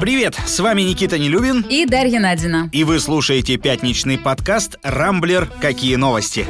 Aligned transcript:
Привет, 0.00 0.36
с 0.44 0.58
вами 0.58 0.82
Никита 0.82 1.18
Нелюбин. 1.18 1.64
И 1.70 1.86
Дарья 1.86 2.18
Надина. 2.18 2.68
И 2.72 2.84
вы 2.84 2.98
слушаете 2.98 3.56
пятничный 3.56 4.18
подкаст 4.18 4.76
«Рамблер. 4.82 5.48
Какие 5.60 5.96
новости?». 5.96 6.46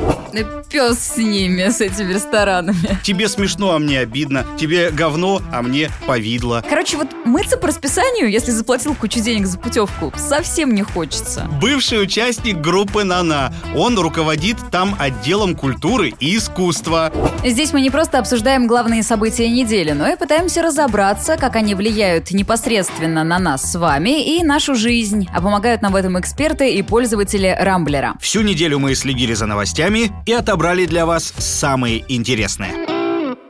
Пес 0.71 0.99
с 0.99 1.17
ними, 1.19 1.69
с 1.69 1.81
этими 1.81 2.15
ресторанами. 2.15 2.99
Тебе 3.05 3.29
смешно, 3.29 3.73
а 3.73 3.79
мне 3.79 4.01
обидно. 4.01 4.45
Тебе 4.59 4.91
говно, 4.91 5.41
а 5.53 5.63
мне 5.63 5.89
повидло. 6.05 6.65
Короче, 6.69 6.97
вот 6.97 7.09
мыться 7.25 7.57
по 7.57 7.69
расписанию, 7.69 8.29
если 8.29 8.51
заплатил 8.51 8.97
кучу 8.97 9.21
денег 9.21 9.47
за 9.47 9.57
путевку, 9.57 10.13
совсем 10.17 10.75
не 10.75 10.83
хочется. 10.83 11.49
Бывший 11.61 12.03
участник 12.03 12.61
группы 12.61 13.05
«Нана». 13.05 13.55
Он 13.77 13.97
руководит 13.97 14.57
там 14.73 14.97
отделом 14.99 15.55
культуры 15.55 16.13
и 16.19 16.37
искусства. 16.37 17.13
Здесь 17.45 17.73
мы 17.73 17.81
не 17.81 17.91
просто 17.91 18.19
обсуждаем 18.19 18.67
главные 18.67 19.05
события 19.05 19.49
недели, 19.49 19.93
но 19.93 20.09
и 20.09 20.17
пытаемся 20.17 20.63
разобраться, 20.63 21.37
как 21.37 21.55
они 21.55 21.77
влияют 21.77 22.33
непосредственно 22.33 23.23
на 23.23 23.34
нас 23.39 23.73
с 23.73 23.79
вами 23.79 24.39
и 24.39 24.43
нашу 24.43 24.75
жизнь. 24.75 25.29
А 25.33 25.41
помогают 25.41 25.83
нам 25.83 25.93
в 25.93 25.97
этом 25.97 26.19
эксперты 26.19 26.75
и 26.75 26.83
пользователи 26.83 27.57
Рамблера. 27.59 28.15
Всю 28.21 28.43
неделю 28.43 28.79
мы 28.79 28.95
следили 28.95 29.35
за 29.35 29.47
новостями 29.47 30.13
и 30.27 30.33
отобрали 30.33 30.87
для 30.87 31.07
вас 31.07 31.33
самые 31.39 32.05
интересные. 32.09 32.94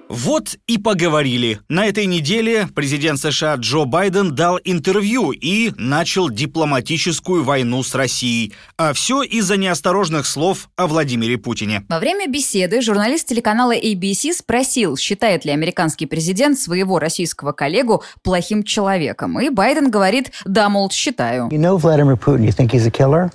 Вот 0.08 0.56
и 0.66 0.78
поговорили. 0.78 1.60
На 1.68 1.86
этой 1.86 2.06
неделе 2.06 2.68
президент 2.74 3.18
США 3.18 3.54
Джо 3.56 3.84
Байден 3.84 4.34
дал 4.34 4.58
интервью 4.62 5.32
и 5.32 5.72
начал 5.76 6.28
дипломатическую 6.28 7.42
войну 7.42 7.82
с 7.82 7.94
Россией. 7.94 8.52
А 8.76 8.92
все 8.92 9.22
из-за 9.22 9.56
неосторожных 9.56 10.26
слов 10.26 10.68
о 10.76 10.86
Владимире 10.86 11.38
Путине. 11.38 11.84
Во 11.88 11.98
время 11.98 12.28
беседы 12.28 12.82
журналист 12.82 13.28
телеканала 13.28 13.74
ABC 13.74 14.32
спросил, 14.34 14.96
считает 14.96 15.44
ли 15.44 15.52
американский 15.52 16.06
президент 16.06 16.58
своего 16.58 16.98
российского 16.98 17.52
коллегу 17.52 18.02
плохим 18.22 18.62
человеком. 18.62 19.40
И 19.40 19.48
Байден 19.48 19.90
говорит, 19.90 20.32
да, 20.44 20.68
мол, 20.68 20.90
считаю. 20.90 21.48
You 21.48 21.58
know 21.58 21.78
Vladimir 21.78 22.18
Putin, 22.18 22.44
you 22.44 22.52
think 22.52 22.72
he's 22.72 22.86
a 22.86 22.90
killer? 22.90 23.30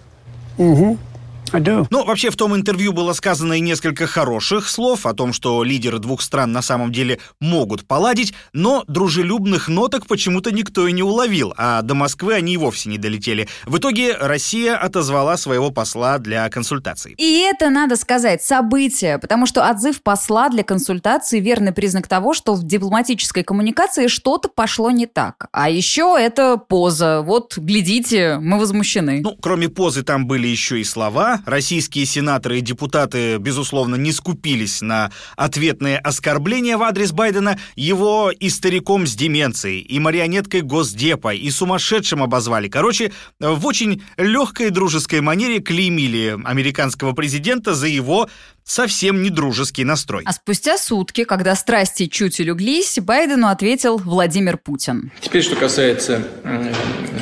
Ну, 1.90 2.06
вообще, 2.06 2.30
в 2.30 2.36
том 2.36 2.56
интервью 2.56 2.94
было 2.94 3.14
сказано 3.14 3.54
и 3.54 3.60
несколько 3.60 4.08
хороших 4.08 4.70
слов 4.70 5.06
о 5.06 5.14
том, 5.14 5.34
что 5.34 5.64
лидеры 5.64 6.00
двух 6.00 6.22
стран 6.22 6.52
на 6.52 6.62
самом 6.62 6.92
деле 6.92 7.20
могут 7.40 7.86
поладить, 7.86 8.34
но 8.54 8.84
дружелюбных 8.88 9.68
ноток 9.68 10.08
почему-то 10.08 10.52
никто 10.52 10.88
и 10.88 10.92
не 10.92 11.04
уловил, 11.04 11.54
а 11.58 11.82
до 11.82 11.96
Москвы 11.96 12.34
они 12.34 12.54
и 12.54 12.58
вовсе 12.58 12.90
не 12.90 12.98
долетели. 12.98 13.48
В 13.66 13.78
итоге 13.78 14.16
Россия 14.16 14.76
отозвала 14.76 15.38
своего 15.38 15.72
посла 15.72 16.18
для 16.18 16.50
консультаций. 16.50 17.16
И 17.18 17.40
это, 17.42 17.70
надо 17.70 17.96
сказать, 17.96 18.44
событие, 18.44 19.20
потому 19.20 19.46
что 19.46 19.68
отзыв 19.70 20.02
посла 20.02 20.50
для 20.50 20.64
консультации– 20.64 21.40
верный 21.50 21.72
признак 21.72 22.08
того, 22.08 22.34
что 22.34 22.54
в 22.54 22.64
дипломатической 22.64 23.44
коммуникации 23.44 24.08
что-то 24.08 24.50
пошло 24.50 24.92
не 24.92 25.08
так. 25.08 25.48
А 25.52 25.70
еще 25.70 26.16
это 26.20 26.58
поза. 26.58 27.22
Вот, 27.22 27.58
глядите, 27.58 28.38
мы 28.40 28.60
возмущены. 28.60 29.22
Ну, 29.24 29.36
кроме 29.42 29.70
позы 29.70 30.04
там 30.04 30.28
были 30.28 30.48
еще 30.48 30.80
и 30.80 30.84
слова, 30.84 31.39
российские 31.46 32.06
сенаторы 32.06 32.60
и 32.60 32.62
депутаты, 32.62 33.38
безусловно, 33.38 33.96
не 33.96 34.12
скупились 34.12 34.82
на 34.82 35.12
ответные 35.36 35.98
оскорбления 35.98 36.78
в 36.78 36.84
адрес 36.84 37.12
Байдена. 37.12 37.60
Его 37.76 38.32
и 38.32 38.50
стариком 38.50 39.08
с 39.08 39.16
деменцией, 39.16 39.82
и 39.82 40.00
марионеткой 40.00 40.62
Госдепа, 40.62 41.34
и 41.34 41.50
сумасшедшим 41.50 42.24
обозвали. 42.24 42.68
Короче, 42.68 43.12
в 43.40 43.66
очень 43.66 44.04
легкой 44.18 44.70
дружеской 44.70 45.22
манере 45.22 45.60
клеймили 45.60 46.38
американского 46.44 47.14
президента 47.14 47.74
за 47.74 47.88
его 47.88 48.30
совсем 48.64 49.24
не 49.24 49.30
дружеский 49.30 49.84
настрой. 49.84 50.24
А 50.26 50.34
спустя 50.34 50.78
сутки, 50.78 51.24
когда 51.24 51.56
страсти 51.56 52.06
чуть 52.06 52.40
улеглись, 52.40 53.00
Байдену 53.00 53.48
ответил 53.48 53.98
Владимир 53.98 54.58
Путин. 54.58 55.12
Теперь, 55.22 55.44
что 55.44 55.56
касается 55.56 56.28
э, 56.44 56.74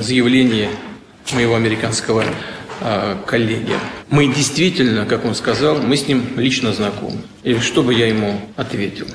заявления 0.02 0.70
моего 1.34 1.56
американского 1.56 2.26
коллеги. 3.26 3.74
Мы 4.10 4.28
действительно, 4.28 5.06
как 5.06 5.26
он 5.26 5.36
сказал, 5.36 5.82
мы 5.82 5.98
с 5.98 6.08
ним 6.08 6.24
лично 6.38 6.74
знакомы. 6.74 7.18
И 7.44 7.56
что 7.60 7.84
бы 7.84 7.94
я 7.94 8.08
ему 8.08 8.40
ответил? 8.56 9.08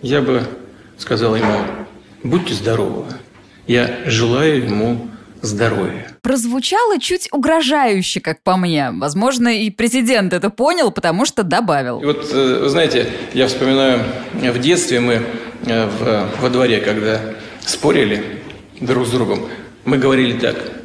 Я 0.00 0.20
бы 0.20 0.46
сказал 0.98 1.36
ему, 1.36 1.58
будьте 2.22 2.54
здоровы. 2.54 3.04
Я 3.66 4.00
желаю 4.06 4.64
ему 4.64 5.08
здоровья. 5.42 6.08
Прозвучало 6.22 7.00
чуть 7.00 7.28
угрожающе, 7.32 8.20
как 8.20 8.42
по 8.42 8.56
мне. 8.56 8.90
Возможно, 8.92 9.48
и 9.48 9.70
президент 9.70 10.32
это 10.32 10.50
понял, 10.50 10.90
потому 10.90 11.24
что 11.24 11.42
добавил. 11.42 12.00
И 12.00 12.04
вот, 12.04 12.28
э, 12.32 12.58
вы 12.62 12.68
знаете, 12.68 13.08
я 13.34 13.48
вспоминаю, 13.48 14.04
в 14.34 14.58
детстве 14.58 15.00
мы 15.00 15.22
э, 15.66 15.86
в, 15.86 16.40
во 16.40 16.50
дворе, 16.50 16.80
когда 16.80 17.20
спорили 17.60 18.40
друг 18.80 19.06
с 19.06 19.10
другом, 19.10 19.48
мы 19.84 19.98
говорили 19.98 20.38
так– 20.38 20.56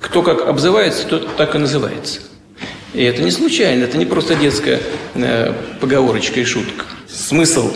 кто 0.00 0.22
как 0.22 0.46
обзывается, 0.46 1.06
тот 1.06 1.36
так 1.36 1.54
и 1.54 1.58
называется. 1.58 2.20
И 2.92 3.02
это 3.04 3.22
не 3.22 3.30
случайно, 3.30 3.84
это 3.84 3.98
не 3.98 4.06
просто 4.06 4.34
детская 4.34 4.80
э, 5.14 5.52
поговорочка 5.80 6.40
и 6.40 6.44
шутка. 6.44 6.86
Смысл 7.08 7.72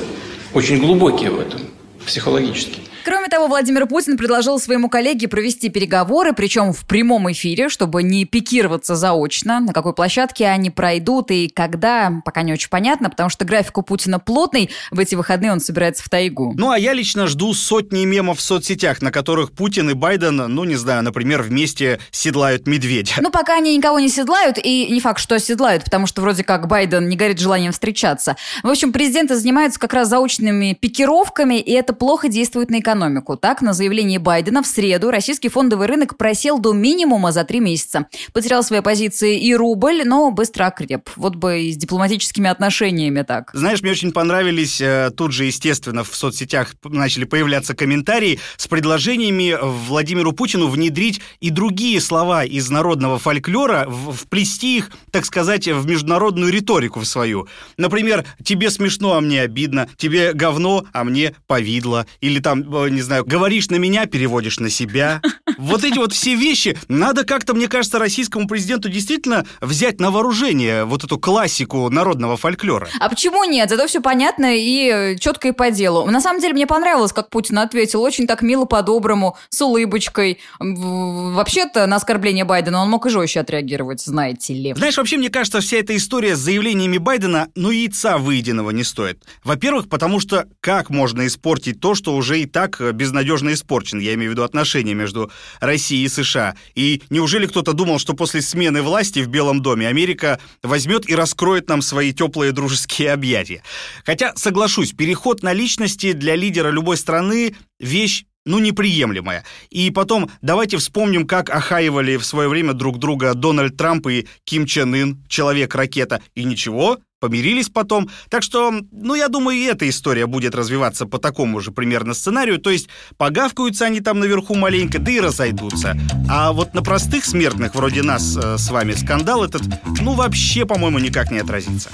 очень 0.53 0.79
глубокий 0.79 1.29
в 1.29 1.39
этом, 1.39 1.61
психологический. 2.05 2.84
Кроме 3.05 3.29
того, 3.29 3.49
Владимир 3.49 3.87
Путин 3.87 4.17
предложил 4.17 4.59
своему 4.59 4.89
коллеге 4.89 5.29
провести 5.29 5.69
переговоры, 5.69 6.33
причем 6.33 6.73
в 6.73 6.87
прямом 6.87 7.31
эфире, 7.33 7.69
чтобы 7.69 8.03
не 8.03 8.25
пикироваться 8.25 8.97
заочно, 8.97 9.61
на 9.61 9.75
какой 9.75 9.93
площадке 9.93 10.47
они 10.47 10.71
пройдут 10.71 11.31
и 11.31 11.49
когда, 11.49 12.23
пока 12.25 12.41
не 12.41 12.55
очень 12.55 12.71
понятно, 12.71 13.11
потому 13.11 13.29
что 13.29 13.45
график 13.45 13.77
у 13.77 13.83
Путина 13.83 14.19
плотный, 14.19 14.71
в 14.91 14.99
эти 14.99 15.17
выходные 15.17 15.53
он 15.53 15.61
собирается 15.61 16.03
в 16.03 16.09
тайгу. 16.09 16.55
Ну, 16.57 16.71
а 16.71 16.79
я 16.79 16.95
лично 16.95 17.27
жду 17.27 17.53
сотни 17.53 18.07
мемов 18.07 18.39
в 18.39 18.41
соцсетях, 18.41 19.03
на 19.03 19.13
которых 19.13 19.53
Путин 19.53 19.91
и 19.91 19.95
Байден, 19.95 20.37
ну, 20.37 20.65
не 20.65 20.77
знаю, 20.77 21.03
например, 21.03 21.43
вместе 21.43 22.01
седлают 22.11 22.67
медведя. 22.67 23.17
Ну, 23.21 23.31
пока 23.31 23.59
они 23.59 23.77
никого 23.77 24.01
не 24.01 24.09
седлают, 24.09 24.57
и 24.57 24.89
не 24.91 25.01
факт, 25.01 25.21
что 25.21 25.39
седлают, 25.39 25.85
потому 25.85 26.07
что 26.07 26.23
вроде 26.23 26.43
как 26.43 26.69
Байден 26.69 27.07
не 27.11 27.17
горит 27.17 27.39
желанием 27.39 27.73
встречаться. 27.73 28.37
В 28.63 28.69
общем, 28.71 28.93
президенты 28.93 29.37
занимаются 29.37 29.79
как 29.79 29.93
раз 29.93 30.09
заочными 30.09 30.75
пикировками, 30.81 31.61
и 31.61 31.73
это 31.73 31.93
плохо 31.93 32.29
действует 32.29 32.71
на 32.71 32.81
экономику 32.81 32.94
экономику. 32.95 33.37
Так, 33.37 33.61
на 33.63 33.73
заявление 33.73 34.19
Байдена 34.19 34.63
в 34.63 34.67
среду 34.67 35.11
российский 35.11 35.49
фондовый 35.49 35.89
рынок 35.89 36.17
просел 36.17 36.59
до 36.59 36.73
минимума 36.73 37.33
за 37.33 37.45
три 37.45 37.61
месяца. 37.61 38.07
Потерял 38.33 38.63
свои 38.63 38.81
позиции 38.81 39.39
и 39.39 39.55
рубль, 39.55 40.03
но 40.05 40.31
быстро 40.31 40.67
окреп. 40.67 41.11
Вот 41.17 41.35
бы 41.37 41.63
и 41.63 41.73
с 41.73 41.77
дипломатическими 41.77 42.49
отношениями 42.49 43.23
так. 43.23 43.51
Знаешь, 43.53 43.83
мне 43.83 43.91
очень 43.91 44.13
понравились, 44.13 44.81
э, 44.81 45.11
тут 45.17 45.33
же, 45.33 45.45
естественно, 45.45 46.05
в 46.05 46.15
соцсетях 46.15 46.75
начали 46.85 47.25
появляться 47.25 47.75
комментарии 47.75 48.39
с 48.57 48.69
предложениями 48.69 49.57
Владимиру 49.61 50.33
Путину 50.33 50.69
внедрить 50.69 51.21
и 51.41 51.51
другие 51.51 52.01
слова 52.01 52.45
из 52.45 52.71
народного 52.71 53.19
фольклора, 53.19 53.89
вплести 53.89 54.79
их, 54.79 54.91
так 55.11 55.25
сказать, 55.25 55.67
в 55.67 55.87
международную 55.87 56.53
риторику 56.53 57.01
в 57.01 57.07
свою. 57.07 57.49
Например, 57.77 58.25
«тебе 58.45 58.71
смешно, 58.71 59.15
а 59.15 59.21
мне 59.21 59.43
обидно», 59.43 59.89
«тебе 59.97 60.33
говно, 60.33 60.85
а 60.93 61.05
мне 61.05 61.35
повидло», 61.47 62.07
или 62.21 62.39
там 62.41 62.63
э, 62.63 62.84
не 62.91 63.03
знаю, 63.03 63.25
говоришь 63.25 63.69
на 63.69 63.77
меня, 63.77 64.07
переводишь 64.07 64.59
на 64.59 64.71
себя. 64.71 65.21
Вот 65.59 65.85
эти 65.85 65.99
вот 65.99 66.13
все 66.13 66.35
вещи 66.35 66.77
надо 66.89 67.25
как-то, 67.25 67.55
мне 67.55 67.69
кажется, 67.69 67.99
российскому 67.99 68.47
президенту 68.47 68.89
действительно 68.89 69.47
взять 69.61 70.01
на 70.01 70.11
вооружение 70.11 70.85
вот 70.85 71.05
эту 71.05 71.19
классику 71.19 71.89
народного 71.91 72.37
фольклора. 72.37 72.89
А 73.01 73.09
почему 73.09 73.45
нет? 73.45 73.71
Это 73.73 73.87
все 73.87 74.01
понятно 74.01 74.57
и 74.57 75.17
четко 75.19 75.49
и 75.49 75.53
по 75.53 75.71
делу. 75.71 76.11
На 76.11 76.21
самом 76.21 76.41
деле 76.41 76.55
мне 76.55 76.67
понравилось, 76.67 77.13
как 77.13 77.31
Путин 77.31 77.59
ответил. 77.59 78.03
Очень 78.03 78.27
так 78.27 78.43
мило 78.43 78.65
по-доброму, 78.65 79.37
с 79.49 79.61
улыбочкой. 79.61 80.39
Вообще-то 80.59 81.87
на 81.87 81.97
оскорбление 81.97 82.45
Байдена 82.45 82.83
он 82.83 82.91
мог 82.91 83.07
и 83.07 83.11
жестче 83.11 83.41
отреагировать, 83.41 84.03
знаете 84.03 84.55
ли. 84.55 84.75
Знаешь, 84.75 84.97
вообще, 84.97 85.17
мне 85.17 85.29
кажется, 85.29 85.61
вся 85.61 85.79
эта 85.79 85.97
история 85.97 86.37
с 86.37 86.39
заявлениями 86.39 86.99
Байдена, 86.99 87.49
ну, 87.55 87.71
яйца 87.71 88.19
выеденного 88.19 88.71
не 88.71 88.85
стоит. 88.85 89.23
Во-первых, 89.43 89.89
потому 89.89 90.21
что 90.21 90.47
как 90.61 90.91
можно 90.91 91.27
испортить 91.27 91.81
то, 91.81 91.95
что 91.95 92.15
уже 92.15 92.41
и 92.41 92.47
так 92.47 92.81
безнадежно 92.95 93.53
испорчен? 93.53 93.99
Я 93.99 94.15
имею 94.15 94.31
в 94.31 94.33
виду 94.35 94.43
отношения 94.43 94.95
между 94.95 95.31
России 95.61 96.03
и 96.03 96.09
США. 96.09 96.55
И 96.75 97.03
неужели 97.11 97.47
кто-то 97.47 97.73
думал, 97.73 97.99
что 97.99 98.15
после 98.15 98.43
смены 98.43 98.83
власти 98.83 99.21
в 99.21 99.29
Белом 99.29 99.63
доме 99.63 99.89
Америка 99.89 100.41
возьмет 100.63 101.09
и 101.09 101.15
раскроет 101.15 101.69
нам 101.69 101.83
свои 101.83 102.13
теплые 102.13 102.53
дружеские 102.53 103.13
объятия? 103.13 103.63
Хотя, 104.05 104.33
соглашусь, 104.37 104.93
переход 104.93 105.43
на 105.43 105.53
личности 105.53 106.13
для 106.13 106.37
лидера 106.37 106.71
любой 106.71 106.97
страны– 106.97 107.55
вещь 107.81 108.25
ну, 108.45 108.59
неприемлемая. 108.59 109.45
И 109.71 109.91
потом 109.91 110.31
давайте 110.43 110.77
вспомним, 110.77 111.27
как 111.27 111.51
охаивали 111.51 112.17
в 112.17 112.25
свое 112.25 112.49
время 112.49 112.73
друг 112.73 112.99
друга 112.99 113.35
Дональд 113.35 113.77
Трамп 113.77 114.07
и 114.09 114.27
Ким 114.45 114.67
Чен 114.67 114.95
Ын, 114.95 115.25
человек-ракета. 115.29 116.21
И 116.35 116.45
ничего, 116.45 116.99
помирились 117.21 117.71
потом. 117.71 118.11
Так 118.29 118.43
что, 118.43 118.71
ну, 118.93 119.15
я 119.15 119.29
думаю, 119.29 119.57
и 119.57 119.63
эта 119.63 119.89
история 119.89 120.27
будет 120.27 120.55
развиваться 120.55 121.07
по 121.07 121.19
такому 121.19 121.61
же 121.61 121.73
примерно 121.73 122.13
сценарию. 122.13 122.59
То 122.59 122.71
есть 122.71 122.89
погавкаются 123.17 123.87
они 123.87 124.01
там 124.01 124.21
наверху 124.21 124.55
маленько, 124.55 124.99
да 124.99 125.11
и 125.11 125.21
разойдутся. 125.21 125.97
А 126.29 126.53
вот 126.53 126.75
на 126.75 126.83
простых 126.83 127.25
смертных, 127.25 127.75
вроде 127.75 128.03
нас 128.03 128.37
э, 128.37 128.59
с 128.59 128.71
вами, 128.71 128.93
скандал 128.93 129.43
этот, 129.43 129.63
ну, 130.03 130.13
вообще, 130.13 130.67
по-моему, 130.67 130.99
никак 130.99 131.31
не 131.31 131.39
отразится. 131.39 131.89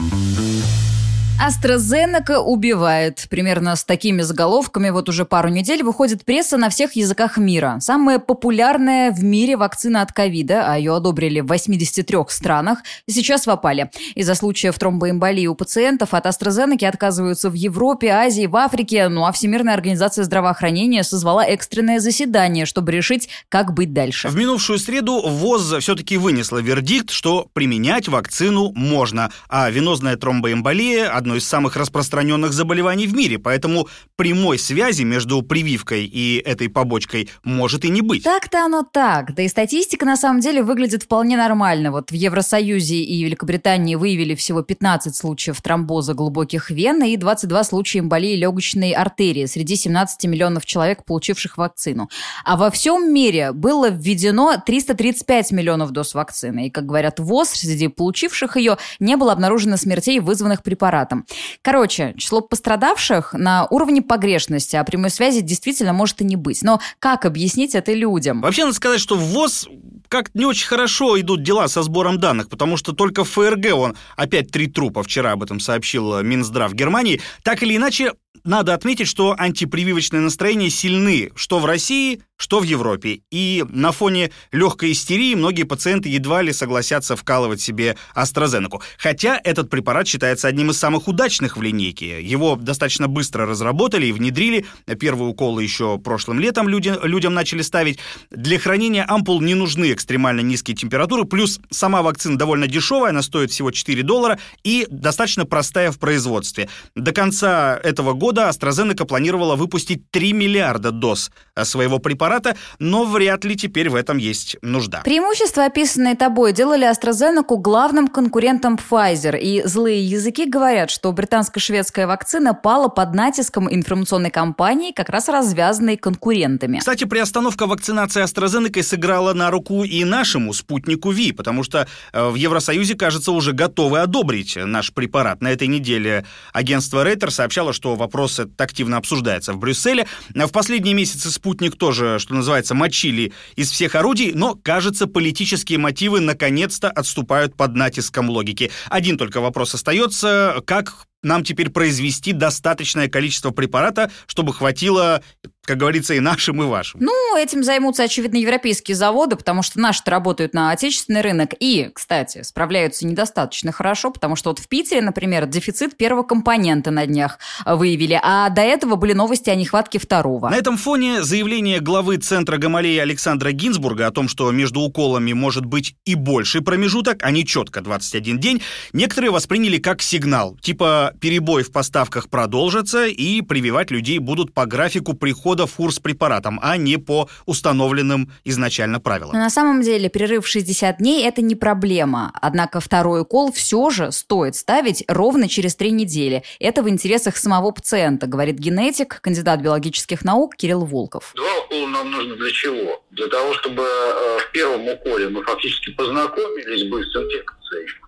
AstraZeneca 1.41 2.39
убивает. 2.39 3.27
Примерно 3.31 3.75
с 3.75 3.83
такими 3.83 4.21
заголовками 4.21 4.91
вот 4.91 5.09
уже 5.09 5.25
пару 5.25 5.49
недель 5.49 5.83
выходит 5.83 6.25
пресса 6.27 6.59
на 6.59 6.69
всех 6.69 6.97
языках 6.97 7.39
мира. 7.39 7.79
Самая 7.81 8.19
популярная 8.19 9.11
в 9.11 9.25
мире 9.25 9.57
вакцина 9.57 10.03
от 10.03 10.13
ковида, 10.13 10.71
а 10.71 10.77
ее 10.77 10.95
одобрили 10.95 11.41
в 11.41 11.47
83 11.47 12.19
странах, 12.29 12.81
сейчас 13.09 13.47
в 13.47 13.51
опале. 13.51 13.91
Из-за 14.15 14.35
случаев 14.35 14.79
тромбоэмболии 14.79 15.47
у 15.47 15.55
пациентов 15.55 16.13
от 16.13 16.27
AstraZeneca 16.27 16.87
отказываются 16.87 17.49
в 17.49 17.55
Европе, 17.55 18.09
Азии, 18.09 18.45
в 18.45 18.57
Африке. 18.57 19.09
Ну 19.09 19.25
а 19.25 19.33
Всемирная 19.33 19.73
организация 19.73 20.25
здравоохранения 20.25 21.03
созвала 21.05 21.47
экстренное 21.47 22.01
заседание, 22.01 22.67
чтобы 22.67 22.93
решить, 22.93 23.31
как 23.49 23.73
быть 23.73 23.95
дальше. 23.95 24.29
В 24.29 24.37
минувшую 24.37 24.79
среду 24.79 25.23
ВОЗ 25.27 25.77
все-таки 25.81 26.19
вынесла 26.19 26.59
вердикт, 26.59 27.11
что 27.11 27.49
применять 27.55 28.09
вакцину 28.09 28.73
можно, 28.73 29.31
а 29.49 29.71
венозная 29.71 30.17
тромбоэмболия– 30.17 31.11
одно 31.31 31.37
из 31.37 31.47
самых 31.47 31.77
распространенных 31.77 32.53
заболеваний 32.53 33.06
в 33.06 33.15
мире, 33.15 33.38
поэтому 33.38 33.87
прямой 34.17 34.59
связи 34.59 35.05
между 35.05 35.43
прививкой 35.43 36.05
и 36.05 36.43
этой 36.44 36.69
побочкой 36.69 37.29
может 37.44 37.85
и 37.85 37.88
не 37.88 38.03
быть. 38.03 38.25
Так-то 38.25 38.65
оно 38.65 38.82
так. 38.82 39.32
Да 39.35 39.43
и 39.43 39.49
статистика 39.49 40.05
на 40.05 40.17
самом 40.17 40.41
деле 40.41 40.62
выглядит 40.62 41.05
вполне 41.05 41.37
нормально. 41.37 41.93
Вот 41.93 42.11
в 42.11 42.15
Евросоюзе 42.15 42.97
и 42.97 43.23
Великобритании 43.23 43.94
выявили 43.94 44.35
всего 44.35 44.62
15 44.62 45.15
случаев 45.15 45.62
тромбоза 45.62 46.15
глубоких 46.15 46.71
вен 46.71 47.05
и 47.05 47.17
22 47.17 47.65
случая 47.65 48.00
эмболии 48.00 48.35
легочной 48.35 48.91
артерии 48.91 49.47
среди 49.47 49.77
17 49.77 50.25
миллионов 50.25 50.67
человек, 50.67 51.05
получивших 51.05 51.59
вакцину. 51.59 52.11
А 52.44 52.56
во 52.56 52.73
всем 52.73 53.15
мире 53.15 53.53
было 53.53 53.88
введено 53.88 54.61
335 54.67 55.53
миллионов 55.53 55.93
доз 55.93 56.15
вакцины. 56.15 56.67
И, 56.67 56.71
как 56.71 56.87
говорят 56.87 57.21
ВОЗ, 57.21 57.50
среди 57.50 57.87
получивших 57.87 58.56
ее 58.56 58.79
не 58.99 59.17
было 59.17 59.31
обнаружено 59.31 59.77
смертей, 59.77 60.19
вызванных 60.19 60.65
препаратом. 60.65 61.19
Короче, 61.62 62.14
число 62.17 62.40
пострадавших 62.40 63.32
на 63.32 63.67
уровне 63.67 64.02
погрешности, 64.02 64.76
а 64.76 64.84
прямой 64.84 65.11
связи 65.11 65.40
действительно 65.40 65.93
может 65.93 66.20
и 66.20 66.25
не 66.25 66.37
быть. 66.37 66.62
Но 66.62 66.81
как 66.99 67.25
объяснить 67.25 67.75
это 67.75 67.93
людям? 67.93 68.40
Вообще, 68.40 68.64
надо 68.64 68.75
сказать, 68.75 69.00
что 69.00 69.17
ВОЗ 69.17 69.69
как 70.08 70.34
не 70.34 70.44
очень 70.44 70.67
хорошо 70.67 71.19
идут 71.20 71.44
дела 71.44 71.69
со 71.69 71.82
сбором 71.82 72.19
данных, 72.19 72.49
потому 72.49 72.76
что 72.76 72.93
только 72.93 73.22
в 73.22 73.31
ФРГ 73.31 73.75
он 73.75 73.96
опять 74.17 74.50
три 74.50 74.67
трупа, 74.67 75.05
вчера 75.05 75.32
об 75.32 75.43
этом 75.44 75.61
сообщил 75.61 76.20
Минздрав 76.22 76.75
Германии. 76.75 77.20
Так 77.44 77.62
или 77.62 77.76
иначе, 77.76 78.14
надо 78.44 78.75
отметить, 78.75 79.09
что 79.09 79.35
антипрививочные 79.37 80.21
настроения 80.21 80.71
сильны 80.71 81.31
что 81.35 81.59
в 81.59 81.67
России, 81.67 82.23
что 82.37 82.61
в 82.61 82.62
Европе. 82.62 83.21
И 83.31 83.65
на 83.69 83.93
фоне 83.93 84.31
легкой 84.50 84.93
истерии 84.93 85.35
многие 85.35 85.65
пациенты 85.65 86.09
едва 86.09 86.43
ли 86.43 86.53
согласятся 86.53 87.17
вкалывать 87.17 87.61
себе 87.61 87.97
AstraZeneca. 88.15 88.81
Хотя 88.99 89.38
этот 89.43 89.69
препарат 89.69 90.06
считается 90.06 90.49
одним 90.49 90.71
из 90.71 90.79
самых 90.79 91.06
удачных 91.09 91.56
в 91.56 91.62
линейке. 91.62 92.23
Его 92.23 92.56
достаточно 92.56 93.09
быстро 93.09 93.47
разработали 93.47 94.06
и 94.06 94.12
внедрили. 94.12 94.65
Первые 94.99 95.29
уколы 95.29 95.62
еще 95.62 95.99
прошлым 95.99 96.41
летом 96.41 96.69
люди, 96.69 96.94
людям 97.03 97.35
начали 97.35 97.62
ставить. 97.62 97.99
Для 98.31 98.59
хранения 98.59 99.05
ампул 99.06 99.41
не 99.41 99.55
нужны 99.55 99.93
экстремально 99.93 100.41
низкие 100.41 100.77
температуры. 100.77 101.25
Плюс 101.25 101.61
сама 101.71 102.03
вакцина 102.03 102.38
довольно 102.38 102.67
дешевая, 102.67 103.11
она 103.11 103.23
стоит 103.23 103.50
всего 103.50 103.71
4 103.71 104.03
доллара 104.03 104.38
и 104.65 104.87
достаточно 104.91 105.44
простая 105.44 105.93
в 105.93 105.99
производстве. 105.99 106.69
До 106.94 107.12
конца 107.12 107.79
этого 107.82 108.15
года 108.15 108.19
AstraZeneca 108.28 109.05
планировала 109.05 109.56
выпустить 109.56 110.11
3 110.11 110.32
миллиарда 110.32 110.90
доз 110.90 111.31
своего 111.62 111.99
препарата 111.99 112.56
но 112.78 113.05
вряд 113.05 113.44
ли 113.44 113.56
теперь 113.56 113.88
в 113.90 113.94
этом 113.94 114.19
есть 114.19 114.56
нужда. 114.62 115.02
Преимущества, 115.05 115.67
описанные 115.67 116.17
тобой, 116.17 116.52
делали 116.52 116.90
AstraZeneca 116.90 117.56
главным 117.56 118.08
конкурентом 118.08 118.78
Pfizer, 118.78 119.38
и 119.38 119.62
злые 119.67 120.05
языки 120.05 120.49
говорят, 120.49 120.90
что 120.90 121.12
британско-шведская 121.12 122.06
вакцина 122.06 122.55
пала 122.55 122.88
под 122.88 123.14
натиском 123.14 123.72
информационной 123.72 124.31
кампании, 124.31 124.93
как 124.93 125.08
раз 125.08 125.28
развязанной 125.28 125.96
конкурентами. 125.96 126.78
Кстати, 126.78 127.05
приостановка 127.05 127.67
вакцинации 127.67 128.22
AstraZeneca 128.22 128.82
сыграла 128.82 129.34
на 129.34 129.50
руку 129.50 129.84
и 129.84 130.05
нашему 130.05 130.52
спутнику 130.52 131.11
Ви, 131.11 131.32
потому 131.32 131.62
что 131.62 131.87
э, 132.12 132.28
в 132.28 132.34
Евросоюзе, 132.34 132.94
кажется, 132.94 133.32
уже 133.32 133.52
готовы 133.52 134.00
одобрить 134.00 134.56
наш 134.56 134.93
препарат. 134.93 135.40
На 135.43 135.52
этой 135.52 135.69
неделе 135.69 136.25
агентство 136.52 137.05
Рейтер 137.05 137.31
сообщало, 137.31 137.72
что 137.72 137.94
вопрос 138.11 138.41
этот 138.41 138.61
активно 138.61 138.97
обсуждается 138.97 139.53
в 139.53 139.59
Брюсселе. 139.59 140.07
В 140.35 140.51
последние 140.51 140.95
месяцы 140.95 141.31
спутник 141.31 141.77
тоже 141.77 142.19
что 142.19 142.35
называется, 142.35 142.75
мочили 142.75 143.33
из 143.55 143.71
всех 143.71 143.95
орудий, 143.95 144.33
но, 144.35 144.57
кажется, 144.57 145.07
политические 145.07 145.79
мотивы 145.79 146.19
наконец-то 146.19 146.91
отступают 146.91 147.55
под 147.55 147.77
натиском 147.77 148.29
логики. 148.29 148.73
Один 148.89 149.17
только 149.17 149.41
вопрос 149.41 149.75
остается, 149.75 150.57
как 150.67 151.07
нам 151.22 151.44
теперь 151.44 151.70
произвести 151.70 152.32
достаточное 152.32 153.08
количество 153.08 153.50
препарата, 153.50 154.11
чтобы 154.26 154.55
хватило 154.55 155.22
как 155.70 155.78
говорится, 155.78 156.14
и 156.14 156.20
нашим, 156.20 156.61
и 156.62 156.67
вашим. 156.67 157.00
Ну, 157.00 157.37
этим 157.37 157.62
займутся, 157.62 158.02
очевидно, 158.02 158.38
европейские 158.38 158.96
заводы, 158.96 159.37
потому 159.37 159.62
что 159.62 159.78
наши-то 159.78 160.11
работают 160.11 160.52
на 160.52 160.72
отечественный 160.72 161.20
рынок 161.20 161.50
и, 161.61 161.90
кстати, 161.94 162.43
справляются 162.43 163.06
недостаточно 163.06 163.70
хорошо, 163.70 164.11
потому 164.11 164.34
что 164.34 164.50
вот 164.50 164.58
в 164.58 164.67
Питере, 164.67 165.00
например, 165.00 165.46
дефицит 165.46 165.96
первого 165.96 166.25
компонента 166.25 166.90
на 166.90 167.06
днях 167.06 167.38
выявили, 167.64 168.19
а 168.20 168.49
до 168.49 168.62
этого 168.62 168.96
были 168.96 169.12
новости 169.12 169.49
о 169.49 169.55
нехватке 169.55 170.00
второго. 170.00 170.49
На 170.49 170.56
этом 170.56 170.76
фоне 170.76 171.22
заявление 171.22 171.78
главы 171.78 172.17
Центра 172.17 172.56
Гамалеи 172.56 172.99
Александра 172.99 173.52
Гинзбурга 173.52 174.08
о 174.08 174.11
том, 174.11 174.28
что 174.28 174.50
между 174.50 174.81
уколами 174.81 175.34
может 175.34 175.67
быть 175.67 175.94
и 176.05 176.17
больший 176.17 176.62
промежуток, 176.62 177.19
а 177.22 177.31
не 177.31 177.46
четко 177.46 177.81
21 177.81 178.40
день, 178.40 178.61
некоторые 178.93 179.31
восприняли 179.31 179.78
как 179.78 180.02
сигнал, 180.02 180.56
типа 180.61 181.10
перебой 181.21 181.62
в 181.62 181.73
поставках 181.73 182.29
продолжится 182.29 183.07
и 183.07 183.43
прививать 183.43 183.91
людей 183.91 184.19
будут 184.19 184.53
по 184.55 184.67
графику 184.67 185.15
прихода 185.15 185.67
в 185.67 185.75
курс 185.75 185.99
препаратом, 185.99 186.59
а 186.62 186.77
не 186.77 186.97
по 186.99 187.29
установленным 187.47 188.31
изначально 188.45 189.01
правилам. 189.01 189.33
Но 189.33 189.39
на 189.41 189.51
самом 189.51 189.83
деле 189.83 190.09
перерыв 190.09 190.47
60 190.47 190.99
дней– 190.99 191.25
это 191.27 191.43
не 191.43 191.55
проблема. 191.55 192.33
Однако 192.41 192.81
второй 192.81 193.23
укол 193.23 193.53
все 193.53 193.91
же 193.91 194.12
стоит 194.12 194.57
ставить 194.57 195.05
ровно 195.09 195.49
через 195.49 195.75
три 195.77 195.91
недели. 195.91 196.43
Это 196.59 196.83
в 196.83 196.89
интересах 196.89 197.37
самого 197.37 197.71
пациента, 197.71 198.27
говорит 198.27 198.56
генетик, 198.59 199.21
кандидат 199.21 199.61
биологических 199.61 200.25
наук 200.25 200.56
Кирилл 200.56 200.85
Волков. 200.85 201.33
Два 201.35 201.59
укола 201.65 201.89
нам 201.89 202.11
нужно 202.11 202.37
для 202.37 202.51
чего? 202.51 203.03
Для 203.11 203.27
того, 203.29 203.55
чтобы 203.55 203.83
э, 203.83 204.39
в 204.39 204.53
первом 204.53 204.89
уколе 204.89 205.29
мы 205.29 205.43
фактически 205.43 205.91
познакомились 205.93 206.89
бы 206.91 207.03
с 207.05 207.17
инфекцией, 207.17 207.60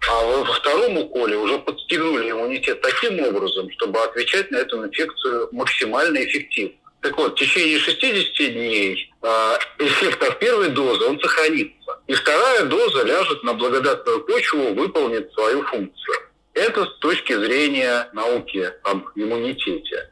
а 0.08 0.24
во 0.24 0.44
втором 0.44 0.98
уколе 0.98 1.36
уже 1.36 1.58
подстегнули 1.58 2.30
иммунитет 2.30 2.80
таким 2.80 3.20
образом, 3.24 3.70
чтобы 3.72 4.00
отвечать 4.00 4.50
на 4.50 4.56
эту 4.56 4.84
инфекцию 4.84 5.48
максимально 5.52 6.24
эффективно. 6.24 6.76
Так 7.02 7.16
вот, 7.16 7.32
в 7.32 7.34
течение 7.34 7.78
60 7.78 8.52
дней 8.52 9.12
э, 9.22 9.58
эффект 9.80 10.22
от 10.22 10.38
первой 10.38 10.68
дозы, 10.68 11.04
он 11.04 11.18
сохранится. 11.20 12.00
И 12.06 12.14
вторая 12.14 12.64
доза 12.64 13.02
ляжет 13.02 13.42
на 13.42 13.54
благодатную 13.54 14.20
почву, 14.20 14.72
выполнит 14.74 15.32
свою 15.32 15.62
функцию. 15.64 16.16
Это 16.54 16.84
с 16.84 16.98
точки 16.98 17.32
зрения 17.32 18.08
науки 18.12 18.70
об 18.84 19.08
иммунитете. 19.16 20.10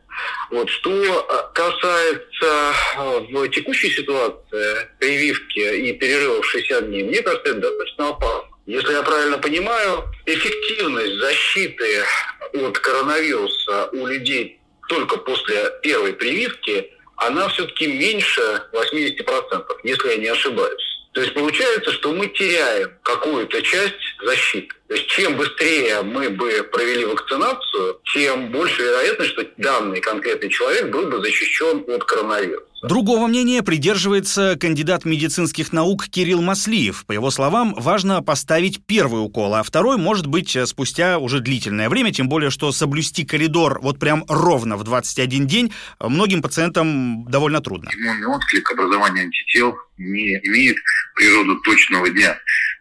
Вот. 0.51 0.69
Что 0.69 1.27
а, 1.29 1.53
касается 1.55 2.73
а, 2.97 3.21
в 3.21 3.49
текущей 3.51 3.91
ситуации 3.91 4.89
прививки 4.99 5.61
и 5.61 5.93
перерыва 5.93 6.43
в 6.43 6.47
60 6.47 6.87
дней, 6.89 7.05
мне 7.05 7.23
кажется, 7.23 7.51
это 7.51 7.61
достаточно 7.61 8.09
опасно. 8.09 8.50
Если 8.71 8.93
я 8.93 9.03
правильно 9.03 9.37
понимаю, 9.37 10.05
эффективность 10.27 11.15
защиты 11.17 12.05
от 12.53 12.79
коронавируса 12.79 13.89
у 13.93 14.07
людей 14.07 14.61
только 14.89 15.17
после 15.17 15.73
первой 15.83 16.13
прививки, 16.13 16.93
она 17.17 17.49
все-таки 17.49 17.89
меньше 17.89 18.63
80%, 18.73 19.67
если 19.83 20.09
я 20.11 20.17
не 20.19 20.29
ошибаюсь. 20.29 21.01
То 21.15 21.21
есть 21.21 21.35
получается, 21.35 21.91
что 21.91 22.13
мы 22.13 22.29
теряем 22.29 22.93
какую-то 23.03 23.61
часть 23.61 23.97
защиты. 24.23 24.77
То 24.91 24.97
есть 24.97 25.07
чем 25.07 25.37
быстрее 25.37 26.03
мы 26.03 26.31
бы 26.31 26.69
провели 26.73 27.05
вакцинацию, 27.05 28.01
тем 28.13 28.51
больше 28.51 28.83
вероятность, 28.83 29.31
что 29.31 29.47
данный 29.57 30.01
конкретный 30.01 30.51
человек 30.51 30.91
был 30.91 31.09
бы 31.09 31.23
защищен 31.23 31.85
от 31.87 32.03
коронавируса. 32.03 32.67
Другого 32.83 33.29
мнения 33.29 33.63
придерживается 33.63 34.57
кандидат 34.59 35.05
медицинских 35.05 35.73
наук 35.73 36.09
Кирилл 36.09 36.43
Маслиев. 36.43 37.05
По 37.07 37.13
его 37.13 37.31
словам, 37.31 37.73
важно 37.75 38.21
поставить 38.21 38.85
первый 38.85 39.19
укол, 39.19 39.55
а 39.55 39.63
второй 39.63 39.97
может 39.97 40.27
быть 40.27 40.57
э, 40.57 40.67
спустя 40.67 41.21
уже 41.21 41.39
длительное 41.39 41.89
время, 41.89 42.13
тем 42.13 42.29
более, 42.29 42.51
что 42.51 42.73
соблюсти 42.73 43.25
коридор 43.25 43.79
вот 43.83 44.01
прям 44.01 44.25
ровно 44.29 44.77
в 44.77 44.83
21 44.83 45.47
день 45.47 45.73
многим 46.01 46.43
пациентам 46.43 47.27
довольно 47.27 47.61
трудно. 47.61 47.91
Иммунный 47.95 48.27
отклик 48.27 48.73
образования 48.73 49.23
антител 49.23 49.77
не 49.99 50.37
имеет 50.43 50.79
природу 51.15 51.61
точного 51.61 52.09
дня. 52.09 52.37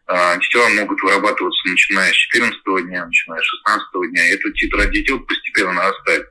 А, 0.10 0.32
антитела 0.34 0.68
могут 0.70 1.00
вырабатываться 1.04 1.70
начиная 1.70 2.12
с 2.12 2.16
14 2.16 2.60
дня, 2.88 3.06
начиная 3.06 3.40
с 3.42 3.46
16 3.46 4.10
дня. 4.10 4.34
Этот 4.34 4.56
титр 4.56 4.80
антител 4.80 5.20
постепенно 5.20 5.74
нарастает. 5.74 6.28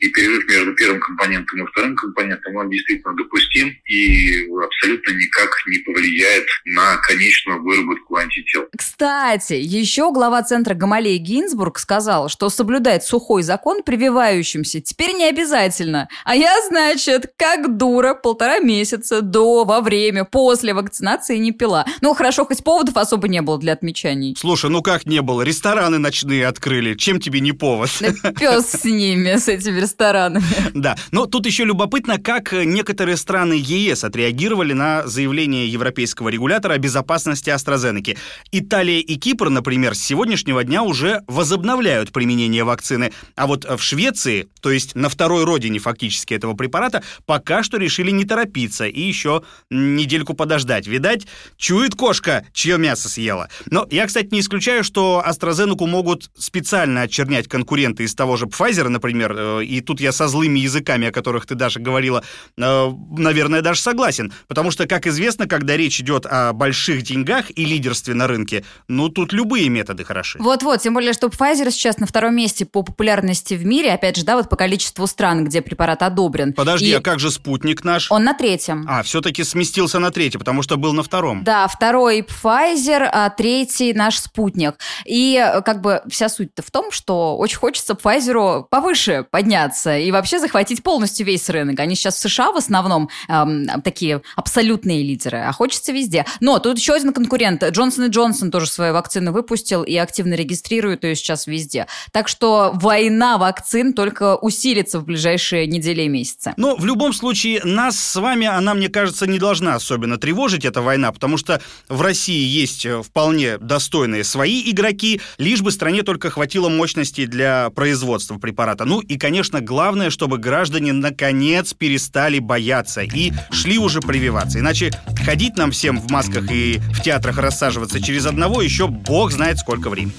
И 0.00 0.08
перерыв 0.08 0.48
между 0.48 0.74
первым 0.74 1.00
компонентом 1.00 1.62
и 1.62 1.66
вторым 1.66 1.94
компонентом, 1.94 2.56
он 2.56 2.70
действительно 2.70 3.14
допустим 3.14 3.76
и 3.86 4.48
абсолютно 4.64 5.12
никак 5.12 5.50
не 5.66 5.78
повлияет 5.78 6.46
на 6.64 6.96
конечную 6.96 7.62
выработку 7.62 8.16
антител. 8.16 8.66
Кстати, 8.76 9.54
еще 9.54 10.10
глава 10.12 10.42
центра 10.42 10.74
Гамалей 10.74 11.18
Гинзбург 11.18 11.78
сказал, 11.78 12.28
что 12.28 12.48
соблюдать 12.48 13.04
сухой 13.04 13.42
закон 13.42 13.82
прививающимся 13.82 14.80
теперь 14.80 15.12
не 15.12 15.28
обязательно. 15.28 16.08
А 16.24 16.34
я, 16.34 16.54
значит, 16.66 17.32
как 17.36 17.76
дура, 17.76 18.14
полтора 18.14 18.58
месяца 18.58 19.20
до, 19.20 19.64
во 19.64 19.80
время, 19.80 20.24
после 20.24 20.72
вакцинации 20.72 21.36
не 21.36 21.52
пила. 21.52 21.84
Ну, 22.00 22.14
хорошо, 22.14 22.46
хоть 22.46 22.64
поводов 22.64 22.96
особо 22.96 23.28
не 23.28 23.42
было 23.42 23.58
для 23.58 23.74
отмечаний. 23.74 24.34
Слушай, 24.38 24.70
ну 24.70 24.82
как 24.82 25.04
не 25.04 25.20
было? 25.20 25.42
Рестораны 25.42 25.98
ночные 25.98 26.46
открыли. 26.46 26.94
Чем 26.94 27.20
тебе 27.20 27.40
не 27.40 27.52
повод? 27.52 27.90
Да 28.00 28.32
пес 28.32 28.70
с 28.70 28.84
ними, 28.84 29.36
с 29.36 29.48
этими 29.50 29.80
ресторанами. 29.80 30.44
Да, 30.74 30.96
но 31.10 31.26
тут 31.26 31.46
еще 31.46 31.64
любопытно, 31.64 32.18
как 32.18 32.52
некоторые 32.52 33.16
страны 33.16 33.54
ЕС 33.54 34.04
отреагировали 34.04 34.72
на 34.72 35.06
заявление 35.06 35.68
европейского 35.68 36.28
регулятора 36.28 36.74
о 36.74 36.78
безопасности 36.78 37.50
AstraZeneca. 37.50 38.16
Италия 38.52 39.00
и 39.00 39.16
Кипр, 39.16 39.50
например, 39.50 39.94
с 39.94 40.00
сегодняшнего 40.00 40.64
дня 40.64 40.82
уже 40.82 41.22
возобновляют 41.26 42.12
применение 42.12 42.64
вакцины, 42.64 43.12
а 43.36 43.46
вот 43.46 43.64
в 43.64 43.82
Швеции, 43.82 44.48
то 44.60 44.70
есть 44.70 44.94
на 44.94 45.08
второй 45.08 45.44
родине 45.44 45.78
фактически 45.78 46.34
этого 46.34 46.54
препарата, 46.54 47.02
пока 47.26 47.62
что 47.62 47.76
решили 47.76 48.10
не 48.10 48.24
торопиться 48.24 48.86
и 48.86 49.00
еще 49.00 49.42
недельку 49.70 50.34
подождать. 50.34 50.86
Видать, 50.86 51.26
чует 51.56 51.94
кошка, 51.94 52.46
чье 52.52 52.78
мясо 52.78 53.08
съела. 53.08 53.48
Но 53.66 53.86
я, 53.90 54.06
кстати, 54.06 54.28
не 54.30 54.40
исключаю, 54.40 54.84
что 54.84 55.22
AstraZeneca 55.26 55.86
могут 55.86 56.30
специально 56.36 57.02
очернять 57.02 57.48
конкуренты 57.48 58.04
из 58.04 58.14
того 58.14 58.36
же 58.36 58.46
Pfizer, 58.46 58.88
например, 58.88 59.32
и 59.62 59.80
тут 59.80 60.00
я 60.00 60.12
со 60.12 60.28
злыми 60.28 60.58
языками, 60.58 61.08
о 61.08 61.12
которых 61.12 61.46
ты, 61.46 61.54
Даша, 61.54 61.80
говорила, 61.80 62.22
э, 62.56 62.92
наверное, 63.16 63.62
даже 63.62 63.80
согласен. 63.80 64.32
Потому 64.48 64.70
что, 64.70 64.86
как 64.86 65.06
известно, 65.06 65.46
когда 65.46 65.76
речь 65.76 66.00
идет 66.00 66.26
о 66.26 66.52
больших 66.52 67.02
деньгах 67.02 67.46
и 67.50 67.64
лидерстве 67.64 68.14
на 68.14 68.26
рынке, 68.26 68.64
ну, 68.88 69.08
тут 69.08 69.32
любые 69.32 69.68
методы 69.68 70.04
хороши. 70.04 70.38
Вот-вот, 70.40 70.80
тем 70.80 70.94
более, 70.94 71.12
что 71.12 71.28
Pfizer 71.28 71.70
сейчас 71.70 71.98
на 71.98 72.06
втором 72.06 72.34
месте 72.34 72.66
по 72.66 72.82
популярности 72.82 73.54
в 73.54 73.64
мире, 73.64 73.92
опять 73.92 74.16
же, 74.16 74.24
да, 74.24 74.36
вот 74.36 74.48
по 74.48 74.56
количеству 74.56 75.06
стран, 75.06 75.44
где 75.44 75.62
препарат 75.62 76.02
одобрен. 76.02 76.52
Подожди, 76.52 76.90
И 76.90 76.92
а 76.92 77.00
как 77.00 77.20
же 77.20 77.30
спутник 77.30 77.84
наш? 77.84 78.10
Он 78.10 78.24
на 78.24 78.34
третьем. 78.34 78.84
А, 78.88 79.02
все-таки 79.02 79.44
сместился 79.44 79.98
на 79.98 80.10
третий, 80.10 80.38
потому 80.38 80.62
что 80.62 80.76
был 80.76 80.92
на 80.92 81.02
втором. 81.02 81.44
Да, 81.44 81.66
второй 81.68 82.20
Pfizer, 82.20 83.08
а 83.10 83.30
третий 83.30 83.92
наш 83.92 84.18
спутник. 84.18 84.76
И 85.04 85.36
э, 85.36 85.62
как 85.62 85.80
бы 85.80 86.02
вся 86.08 86.28
суть-то 86.28 86.62
в 86.62 86.70
том, 86.70 86.90
что 86.90 87.36
очень 87.36 87.58
хочется 87.58 87.94
Pfizer 87.94 88.64
повыше 88.70 89.26
подняться 89.30 89.96
и 89.96 90.10
вообще 90.10 90.38
захватить 90.38 90.82
полностью 90.82 91.26
весь 91.26 91.48
рынок. 91.48 91.78
Они 91.80 91.94
сейчас 91.94 92.16
в 92.16 92.18
США 92.18 92.52
в 92.52 92.56
основном 92.56 93.08
эм, 93.28 93.66
такие 93.82 94.22
абсолютные 94.36 95.02
лидеры, 95.02 95.38
а 95.38 95.52
хочется 95.52 95.92
везде. 95.92 96.26
Но 96.40 96.58
тут 96.58 96.78
еще 96.78 96.94
один 96.94 97.12
конкурент. 97.12 97.62
Джонсон 97.62 98.04
и 98.04 98.08
Джонсон 98.08 98.50
тоже 98.50 98.66
свою 98.66 98.92
вакцину 98.94 99.32
выпустил 99.32 99.82
и 99.82 99.96
активно 99.96 100.34
регистрирует 100.34 101.04
ее 101.04 101.14
сейчас 101.14 101.46
везде. 101.46 101.86
Так 102.12 102.28
что 102.28 102.72
война 102.74 103.38
вакцин 103.38 103.92
только 103.92 104.36
усилится 104.36 104.98
в 104.98 105.04
ближайшие 105.04 105.66
недели 105.66 106.02
и 106.02 106.08
месяцы. 106.08 106.54
Но 106.56 106.76
в 106.76 106.84
любом 106.84 107.12
случае 107.12 107.60
нас 107.64 107.98
с 107.98 108.16
вами, 108.16 108.46
она, 108.46 108.74
мне 108.74 108.88
кажется, 108.88 109.26
не 109.26 109.38
должна 109.38 109.74
особенно 109.74 110.18
тревожить, 110.18 110.64
эта 110.64 110.82
война, 110.82 111.12
потому 111.12 111.36
что 111.36 111.60
в 111.88 112.02
России 112.02 112.46
есть 112.46 112.84
э, 112.84 113.02
вполне 113.02 113.58
достойные 113.58 114.24
свои 114.24 114.70
игроки, 114.70 115.20
лишь 115.38 115.62
бы 115.62 115.70
стране 115.70 116.02
только 116.02 116.30
хватило 116.30 116.68
мощности 116.68 117.26
для 117.26 117.70
производства 117.70 118.38
препарата. 118.38 118.84
Ну 118.84 119.00
и, 119.00 119.16
конечно, 119.20 119.60
главное, 119.60 120.10
чтобы 120.10 120.38
граждане 120.38 120.92
наконец 120.92 121.74
перестали 121.74 122.40
бояться 122.40 123.02
и 123.02 123.32
шли 123.52 123.78
уже 123.78 124.00
прививаться. 124.00 124.58
Иначе 124.58 124.90
ходить 125.24 125.56
нам 125.56 125.70
всем 125.70 126.00
в 126.00 126.10
масках 126.10 126.50
и 126.50 126.80
в 126.92 127.02
театрах 127.02 127.38
рассаживаться 127.38 128.02
через 128.02 128.26
одного 128.26 128.62
еще 128.62 128.88
бог 128.88 129.30
знает 129.30 129.58
сколько 129.58 129.90
времени. 129.90 130.14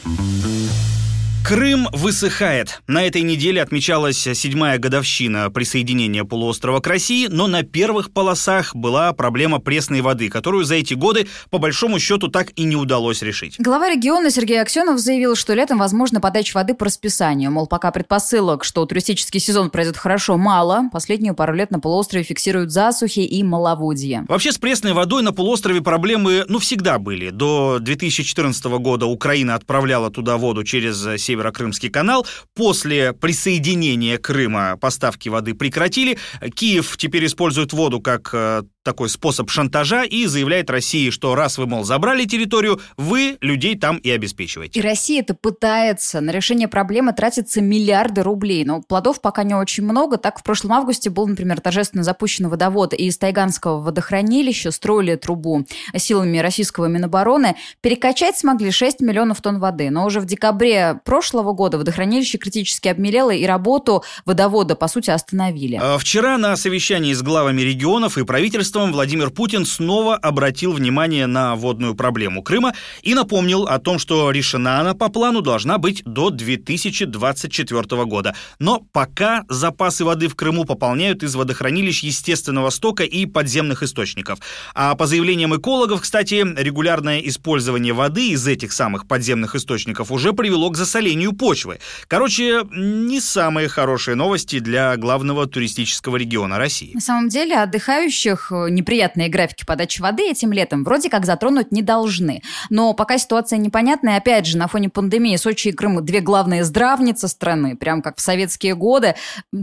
Крым 1.43 1.87
высыхает. 1.91 2.81
На 2.87 3.03
этой 3.03 3.23
неделе 3.23 3.63
отмечалась 3.63 4.17
седьмая 4.17 4.77
годовщина 4.77 5.49
присоединения 5.49 6.23
полуострова 6.23 6.81
к 6.81 6.87
России, 6.87 7.27
но 7.29 7.47
на 7.47 7.63
первых 7.63 8.13
полосах 8.13 8.75
была 8.75 9.11
проблема 9.13 9.59
пресной 9.59 10.01
воды, 10.01 10.29
которую 10.29 10.65
за 10.65 10.75
эти 10.75 10.93
годы, 10.93 11.27
по 11.49 11.57
большому 11.57 11.99
счету, 11.99 12.27
так 12.27 12.51
и 12.55 12.63
не 12.63 12.75
удалось 12.75 13.23
решить. 13.23 13.55
Глава 13.57 13.89
региона 13.89 14.29
Сергей 14.29 14.61
Аксенов 14.61 14.99
заявил, 14.99 15.35
что 15.35 15.53
летом 15.53 15.79
возможно 15.79 16.21
подача 16.21 16.55
воды 16.55 16.75
по 16.75 16.85
расписанию. 16.85 17.51
Мол, 17.51 17.65
пока 17.65 17.91
предпосылок, 17.91 18.63
что 18.63 18.85
туристический 18.85 19.39
сезон 19.39 19.71
пройдет 19.71 19.97
хорошо, 19.97 20.37
мало. 20.37 20.89
Последнюю 20.93 21.33
пару 21.33 21.55
лет 21.55 21.71
на 21.71 21.79
полуострове 21.79 22.23
фиксируют 22.23 22.71
засухи 22.71 23.21
и 23.21 23.43
маловодье. 23.43 24.25
Вообще 24.27 24.51
с 24.51 24.59
пресной 24.59 24.93
водой 24.93 25.23
на 25.23 25.33
полуострове 25.33 25.81
проблемы, 25.81 26.45
ну, 26.47 26.59
всегда 26.59 26.99
были. 26.99 27.31
До 27.31 27.79
2014 27.79 28.63
года 28.65 29.07
Украина 29.07 29.55
отправляла 29.55 30.11
туда 30.11 30.37
воду 30.37 30.63
через 30.63 31.19
Северо-Крымский 31.31 31.89
канал. 31.89 32.25
После 32.55 33.13
присоединения 33.13 34.17
Крыма 34.17 34.77
поставки 34.77 35.29
воды 35.29 35.53
прекратили. 35.53 36.17
Киев 36.53 36.97
теперь 36.97 37.25
использует 37.25 37.71
воду 37.71 38.01
как 38.01 38.29
э, 38.33 38.63
такой 38.83 39.09
способ 39.09 39.49
шантажа 39.49 40.03
и 40.03 40.25
заявляет 40.25 40.69
России, 40.69 41.09
что 41.09 41.35
раз 41.35 41.57
вы, 41.57 41.67
мол, 41.67 41.83
забрали 41.83 42.25
территорию, 42.25 42.79
вы 42.97 43.37
людей 43.41 43.77
там 43.77 43.97
и 43.97 44.09
обеспечиваете. 44.09 44.79
И 44.79 44.81
Россия 44.81 45.21
это 45.21 45.33
пытается. 45.33 46.21
На 46.21 46.31
решение 46.31 46.67
проблемы 46.67 47.13
тратятся 47.13 47.61
миллиарды 47.61 48.23
рублей. 48.23 48.65
Но 48.65 48.81
плодов 48.81 49.21
пока 49.21 49.43
не 49.43 49.53
очень 49.53 49.83
много. 49.83 50.17
Так, 50.17 50.39
в 50.39 50.43
прошлом 50.43 50.73
августе 50.73 51.09
был, 51.09 51.27
например, 51.27 51.61
торжественно 51.61 52.03
запущен 52.03 52.49
водовод 52.49 52.93
из 52.93 53.17
Тайганского 53.17 53.81
водохранилища. 53.81 54.71
Строили 54.71 55.15
трубу 55.15 55.65
силами 55.95 56.39
российского 56.39 56.87
Минобороны. 56.87 57.55
Перекачать 57.81 58.37
смогли 58.37 58.71
6 58.71 59.01
миллионов 59.01 59.41
тонн 59.41 59.59
воды. 59.59 59.89
Но 59.89 60.05
уже 60.05 60.19
в 60.19 60.25
декабре 60.25 60.99
прошлого 61.05 61.53
года 61.53 61.77
водохранилище 61.77 62.37
критически 62.37 62.87
обмелело 62.87 63.31
и 63.31 63.45
работу 63.45 64.03
водовода, 64.25 64.75
по 64.75 64.87
сути, 64.87 65.11
остановили. 65.11 65.79
А 65.81 65.97
Вчера 65.97 66.37
на 66.37 66.55
совещании 66.55 67.13
с 67.13 67.21
главами 67.21 67.61
регионов 67.61 68.17
и 68.17 68.23
правительством 68.71 68.93
Владимир 68.93 69.29
Путин 69.31 69.65
снова 69.65 70.15
обратил 70.15 70.71
внимание 70.73 71.27
на 71.27 71.55
водную 71.55 71.95
проблему 71.95 72.41
Крыма 72.41 72.73
и 73.01 73.13
напомнил 73.13 73.63
о 73.63 73.79
том, 73.79 73.99
что 73.99 74.31
решена 74.31 74.79
она 74.79 74.93
по 74.93 75.09
плану 75.09 75.41
должна 75.41 75.77
быть 75.77 76.03
до 76.05 76.29
2024 76.29 78.05
года. 78.05 78.33
Но 78.59 78.81
пока 78.93 79.43
запасы 79.49 80.05
воды 80.05 80.27
в 80.27 80.35
Крыму 80.35 80.65
пополняют 80.65 81.23
из 81.23 81.35
водохранилищ 81.35 82.03
естественного 82.03 82.69
стока 82.69 83.03
и 83.03 83.25
подземных 83.25 83.83
источников. 83.83 84.39
А 84.73 84.95
по 84.95 85.05
заявлениям 85.05 85.55
экологов, 85.55 86.01
кстати, 86.01 86.45
регулярное 86.57 87.19
использование 87.19 87.93
воды 87.93 88.29
из 88.29 88.47
этих 88.47 88.71
самых 88.71 89.07
подземных 89.07 89.55
источников 89.55 90.11
уже 90.11 90.33
привело 90.33 90.69
к 90.69 90.77
засолению 90.77 91.33
почвы. 91.33 91.79
Короче, 92.07 92.61
не 92.71 93.19
самые 93.19 93.67
хорошие 93.67 94.15
новости 94.15 94.59
для 94.59 94.95
главного 94.95 95.45
туристического 95.45 96.17
региона 96.17 96.57
России. 96.57 96.91
На 96.93 97.01
самом 97.01 97.29
деле 97.29 97.57
отдыхающих 97.57 98.51
э, 98.51 98.60
неприятные 98.69 99.29
графики 99.29 99.65
подачи 99.65 100.01
воды 100.01 100.29
этим 100.29 100.51
летом 100.51 100.83
вроде 100.83 101.09
как 101.09 101.25
затронуть 101.25 101.71
не 101.71 101.81
должны. 101.81 102.41
Но 102.69 102.93
пока 102.93 103.17
ситуация 103.17 103.57
непонятная, 103.57 104.17
опять 104.17 104.45
же, 104.45 104.57
на 104.57 104.67
фоне 104.67 104.89
пандемии 104.89 105.35
Сочи 105.35 105.69
и 105.69 105.71
Крым 105.71 106.03
две 106.05 106.21
главные 106.21 106.63
здравницы 106.63 107.27
страны, 107.27 107.75
прям 107.75 108.01
как 108.01 108.17
в 108.17 108.21
советские 108.21 108.75
годы. 108.75 109.15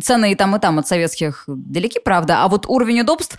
Цены 0.03 0.33
и 0.33 0.35
там, 0.35 0.57
и 0.57 0.61
там 0.61 0.79
от 0.79 0.87
советских 0.87 1.45
далеки, 1.47 2.01
правда, 2.01 2.45
а 2.45 2.49
вот 2.49 2.67
уровень 2.67 3.01
удобств 3.01 3.39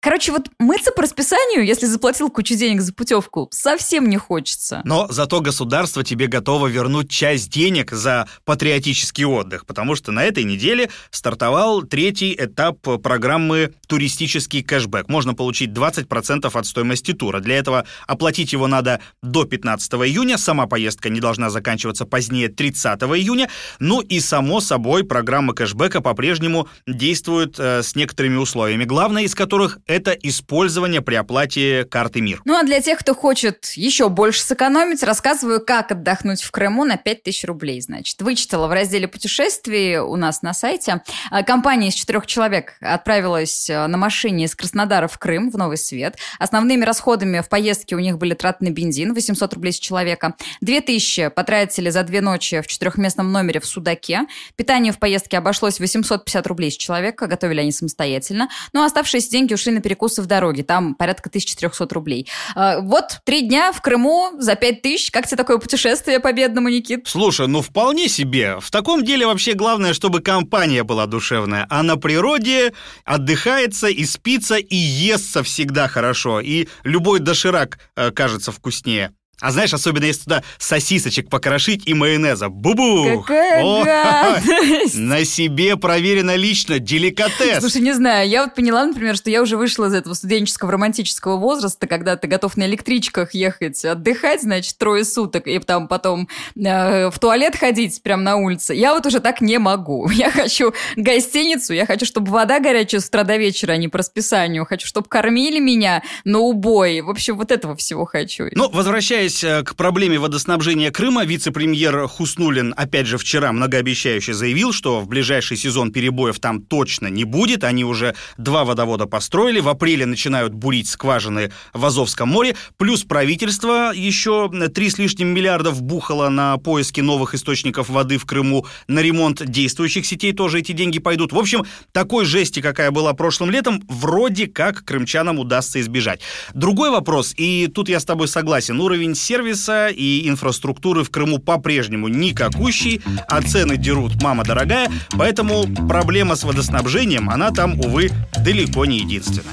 Короче, 0.00 0.30
вот 0.30 0.48
мыться 0.60 0.92
по 0.92 1.02
расписанию, 1.02 1.64
если 1.64 1.86
заплатил 1.86 2.30
кучу 2.30 2.54
денег 2.54 2.80
за 2.80 2.92
путевку, 2.92 3.48
совсем 3.50 4.08
не 4.08 4.18
хочется. 4.18 4.80
Но 4.84 5.08
зато 5.10 5.40
государство 5.40 6.04
тебе 6.04 6.28
готово 6.28 6.68
вернуть 6.68 7.10
часть 7.10 7.50
денег 7.50 7.90
за 7.90 8.28
патриотический 8.44 9.24
отдых, 9.24 9.66
потому 9.66 9.96
что 9.96 10.12
на 10.12 10.22
этой 10.22 10.44
неделе 10.44 10.90
стартовал 11.10 11.82
третий 11.82 12.36
этап 12.38 12.78
программы 13.02 13.74
«Туристический 13.88 14.62
кэшбэк». 14.62 15.08
Можно 15.08 15.34
получить 15.34 15.70
20% 15.70 16.50
от 16.52 16.66
стоимости 16.66 17.12
тура. 17.12 17.40
Для 17.40 17.56
этого 17.56 17.84
оплатить 18.06 18.52
его 18.52 18.68
надо 18.68 19.00
до 19.22 19.44
15 19.44 19.92
июня, 19.94 20.38
сама 20.38 20.66
поездка 20.66 21.08
не 21.08 21.18
должна 21.18 21.50
заканчиваться 21.50 22.04
позднее 22.04 22.48
30 22.48 23.02
июня. 23.02 23.48
Ну 23.80 24.02
и, 24.02 24.20
само 24.20 24.60
собой, 24.60 25.02
программа 25.02 25.52
кэшбэка 25.52 26.00
по-прежнему 26.00 26.68
действует 26.86 27.58
э, 27.58 27.82
с 27.82 27.96
некоторыми 27.96 28.36
условиями, 28.36 28.84
главное 28.84 29.24
из 29.24 29.34
которых– 29.34 29.78
это 29.96 30.12
использование 30.12 31.00
при 31.00 31.14
оплате 31.14 31.84
карты 31.84 32.20
МИР. 32.20 32.42
Ну 32.44 32.54
а 32.54 32.62
для 32.62 32.80
тех, 32.80 32.98
кто 32.98 33.14
хочет 33.14 33.66
еще 33.74 34.08
больше 34.08 34.42
сэкономить, 34.42 35.02
рассказываю, 35.02 35.64
как 35.64 35.90
отдохнуть 35.90 36.42
в 36.42 36.50
Крыму 36.50 36.84
на 36.84 36.96
5000 36.96 37.44
рублей, 37.44 37.80
значит. 37.80 38.20
Вычитала 38.20 38.66
в 38.68 38.72
разделе 38.72 39.08
путешествий 39.08 39.98
у 39.98 40.16
нас 40.16 40.42
на 40.42 40.52
сайте. 40.52 41.02
А, 41.30 41.42
компания 41.42 41.88
из 41.88 41.94
четырех 41.94 42.26
человек 42.26 42.74
отправилась 42.80 43.70
э, 43.70 43.86
на 43.86 43.96
машине 43.96 44.44
из 44.44 44.54
Краснодара 44.54 45.08
в 45.08 45.18
Крым, 45.18 45.50
в 45.50 45.56
Новый 45.56 45.78
Свет. 45.78 46.16
Основными 46.38 46.84
расходами 46.84 47.40
в 47.40 47.48
поездке 47.48 47.96
у 47.96 47.98
них 47.98 48.18
были 48.18 48.34
траты 48.34 48.64
на 48.64 48.70
бензин, 48.70 49.14
800 49.14 49.54
рублей 49.54 49.72
с 49.72 49.78
человека. 49.78 50.34
2000 50.60 51.30
потратили 51.30 51.90
за 51.90 52.02
две 52.02 52.20
ночи 52.20 52.60
в 52.60 52.66
четырехместном 52.66 53.32
номере 53.32 53.60
в 53.60 53.66
Судаке. 53.66 54.22
Питание 54.56 54.92
в 54.92 54.98
поездке 54.98 55.38
обошлось 55.38 55.80
850 55.80 56.46
рублей 56.46 56.70
с 56.70 56.76
человека, 56.76 57.26
готовили 57.26 57.60
они 57.60 57.72
самостоятельно. 57.72 58.48
Ну 58.72 58.82
а 58.82 58.86
оставшиеся 58.86 59.30
деньги 59.30 59.54
ушли 59.54 59.72
на 59.76 59.82
перекусы 59.82 60.22
в 60.22 60.26
дороге, 60.26 60.62
там 60.62 60.94
порядка 60.94 61.28
1300 61.28 61.94
рублей. 61.94 62.28
А, 62.54 62.80
вот 62.80 63.20
три 63.24 63.42
дня 63.42 63.72
в 63.72 63.80
Крыму 63.80 64.32
за 64.38 64.56
5000. 64.56 65.10
Как 65.10 65.26
тебе 65.26 65.36
такое 65.36 65.58
путешествие 65.58 66.20
победному, 66.20 66.68
Никит? 66.68 67.06
Слушай, 67.06 67.46
ну 67.48 67.62
вполне 67.62 68.08
себе. 68.08 68.58
В 68.60 68.70
таком 68.70 69.04
деле 69.04 69.26
вообще 69.26 69.54
главное, 69.54 69.94
чтобы 69.94 70.20
компания 70.20 70.82
была 70.82 71.06
душевная. 71.06 71.66
А 71.70 71.82
на 71.82 71.96
природе 71.96 72.72
отдыхается 73.04 73.88
и 73.88 74.04
спится, 74.04 74.56
и 74.56 74.76
естся 74.76 75.42
всегда 75.42 75.88
хорошо. 75.88 76.40
И 76.40 76.68
любой 76.84 77.20
доширак 77.20 77.78
э, 77.96 78.10
кажется 78.10 78.52
вкуснее. 78.52 79.12
А 79.40 79.50
знаешь, 79.50 79.74
особенно 79.74 80.04
если 80.04 80.22
туда 80.22 80.42
сосисочек 80.58 81.28
покрошить 81.28 81.86
и 81.86 81.92
майонеза. 81.92 82.48
Бубух! 82.48 83.26
Какая 83.26 83.62
О, 83.62 83.84
гадость! 83.84 84.96
На 84.96 85.26
себе 85.26 85.76
проверено 85.76 86.36
лично, 86.36 86.78
деликатес. 86.78 87.60
Слушай, 87.60 87.82
не 87.82 87.92
знаю, 87.92 88.26
я 88.28 88.44
вот 88.44 88.54
поняла, 88.54 88.86
например, 88.86 89.14
что 89.14 89.28
я 89.28 89.42
уже 89.42 89.58
вышла 89.58 89.86
из 89.86 89.92
этого 89.92 90.14
студенческого 90.14 90.72
романтического 90.72 91.36
возраста, 91.36 91.86
когда 91.86 92.16
ты 92.16 92.28
готов 92.28 92.56
на 92.56 92.64
электричках 92.64 93.34
ехать 93.34 93.84
отдыхать, 93.84 94.40
значит, 94.40 94.78
трое 94.78 95.04
суток, 95.04 95.46
и 95.46 95.58
там 95.58 95.86
потом 95.86 96.28
э, 96.56 97.10
в 97.10 97.18
туалет 97.18 97.56
ходить 97.56 98.02
прямо 98.02 98.22
на 98.22 98.36
улице. 98.36 98.72
Я 98.72 98.94
вот 98.94 99.04
уже 99.04 99.20
так 99.20 99.42
не 99.42 99.58
могу. 99.58 100.08
Я 100.16 100.30
хочу 100.30 100.72
гостиницу, 100.96 101.74
я 101.74 101.84
хочу, 101.84 102.06
чтобы 102.06 102.32
вода 102.32 102.58
горячая 102.58 103.00
с 103.02 103.08
утра 103.08 103.22
до 103.22 103.36
вечера, 103.36 103.72
а 103.72 103.76
не 103.76 103.88
по 103.88 103.98
расписанию. 103.98 104.64
Хочу, 104.64 104.86
чтобы 104.86 105.08
кормили 105.08 105.58
меня 105.58 106.02
на 106.24 106.38
убой. 106.38 107.02
В 107.02 107.10
общем, 107.10 107.36
вот 107.36 107.52
этого 107.52 107.76
всего 107.76 108.06
хочу. 108.06 108.46
Ну, 108.52 108.70
возвращаясь 108.70 109.25
э, 109.44 109.62
к 109.62 109.76
проблеме 109.76 110.18
водоснабжения 110.18 110.90
Крыма, 110.90 111.24
вице-премьер 111.24 112.06
Хуснулин, 112.06 112.72
опять 112.76 113.06
же, 113.06 113.18
вчера 113.18 113.52
многообещающе 113.52 114.34
заявил, 114.34 114.72
что 114.72 115.00
в 115.00 115.08
ближайший 115.08 115.56
сезон 115.56 115.90
перебоев 115.90 116.38
там 116.38 116.62
точно 116.62 117.08
не 117.08 117.24
будет. 117.24 117.64
Они 117.64 117.84
уже 117.84 118.14
два 118.36 118.64
водовода 118.64 119.06
построили. 119.06 119.60
В 119.60 119.68
апреле 119.68 120.06
начинают 120.06 120.54
бурить 120.54 120.88
скважины 120.88 121.52
в 121.72 121.84
Азовском 121.84 122.28
море. 122.28 122.56
Плюс 122.76 123.02
правительство 123.02 123.92
еще 123.94 124.50
три 124.74 124.90
с 124.90 124.98
лишним 124.98 125.28
миллиардов 125.28 125.82
бухало 125.82 126.28
на 126.28 126.56
поиски 126.58 127.00
новых 127.00 127.34
источников 127.34 127.88
воды 127.88 128.18
в 128.18 128.26
Крыму. 128.26 128.66
На 128.86 129.00
ремонт 129.00 129.44
действующих 129.44 130.06
сетей 130.06 130.32
тоже 130.32 130.60
эти 130.60 130.72
деньги 130.72 131.00
пойдут. 131.00 131.32
В 131.32 131.38
общем, 131.38 131.64
такой 131.92 132.24
жести, 132.24 132.60
какая 132.60 132.90
была 132.92 133.12
прошлым 133.14 133.50
летом, 133.50 133.82
вроде 133.88 134.46
как 134.46 134.84
крымчанам 134.84 135.40
удастся 135.40 135.80
избежать. 135.80 136.20
Другой 136.54 136.90
вопрос, 136.90 137.34
и 137.36 137.66
тут 137.66 137.88
я 137.88 137.98
с 137.98 138.04
тобой 138.04 138.28
согласен, 138.28 138.80
уровень 138.80 139.15
сервиса 139.20 139.88
и 139.88 140.28
инфраструктуры 140.28 141.04
в 141.04 141.10
Крыму 141.10 141.38
по-прежнему 141.38 142.08
никакущий, 142.08 143.02
а 143.28 143.42
цены 143.42 143.76
дерут 143.76 144.22
мама 144.22 144.44
дорогая, 144.44 144.90
поэтому 145.12 145.64
проблема 145.88 146.36
с 146.36 146.44
водоснабжением, 146.44 147.30
она 147.30 147.50
там, 147.50 147.78
увы, 147.80 148.10
далеко 148.44 148.84
не 148.84 148.98
единственная. 148.98 149.44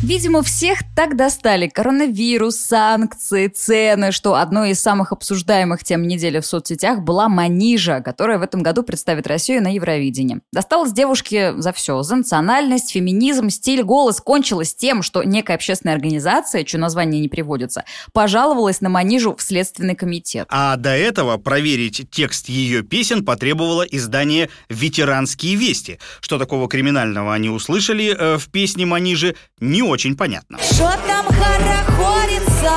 Видимо, 0.00 0.44
всех 0.44 0.78
так 0.94 1.16
достали 1.16 1.66
коронавирус, 1.66 2.54
санкции, 2.56 3.48
цены, 3.48 4.12
что 4.12 4.36
одной 4.36 4.70
из 4.70 4.80
самых 4.80 5.10
обсуждаемых 5.10 5.82
тем 5.82 6.06
недели 6.06 6.38
в 6.38 6.46
соцсетях 6.46 7.00
была 7.00 7.28
Манижа, 7.28 8.00
которая 8.00 8.38
в 8.38 8.42
этом 8.42 8.62
году 8.62 8.84
представит 8.84 9.26
Россию 9.26 9.60
на 9.60 9.74
Евровидении. 9.74 10.40
Досталось 10.52 10.92
девушке 10.92 11.52
за 11.60 11.72
все. 11.72 12.04
За 12.04 12.14
национальность, 12.14 12.92
феминизм, 12.92 13.50
стиль, 13.50 13.82
голос. 13.82 14.20
Кончилось 14.20 14.72
тем, 14.72 15.02
что 15.02 15.24
некая 15.24 15.54
общественная 15.54 15.96
организация, 15.96 16.62
чье 16.62 16.78
название 16.78 17.20
не 17.20 17.28
приводится, 17.28 17.84
пожаловалась 18.12 18.80
на 18.80 18.88
Манижу 18.88 19.34
в 19.34 19.42
Следственный 19.42 19.96
комитет. 19.96 20.46
А 20.48 20.76
до 20.76 20.90
этого 20.90 21.38
проверить 21.38 22.08
текст 22.08 22.48
ее 22.48 22.84
песен 22.84 23.24
потребовало 23.24 23.82
издание 23.82 24.48
«Ветеранские 24.68 25.56
вести». 25.56 25.98
Что 26.20 26.38
такого 26.38 26.68
криминального 26.68 27.34
они 27.34 27.50
услышали 27.50 28.14
э, 28.16 28.38
в 28.38 28.48
песне 28.48 28.86
Манижи, 28.86 29.34
не 29.58 29.87
очень 29.88 30.16
понятно. 30.16 30.58
Что 30.58 30.90
там 31.06 31.26
хорохорится? 31.26 32.72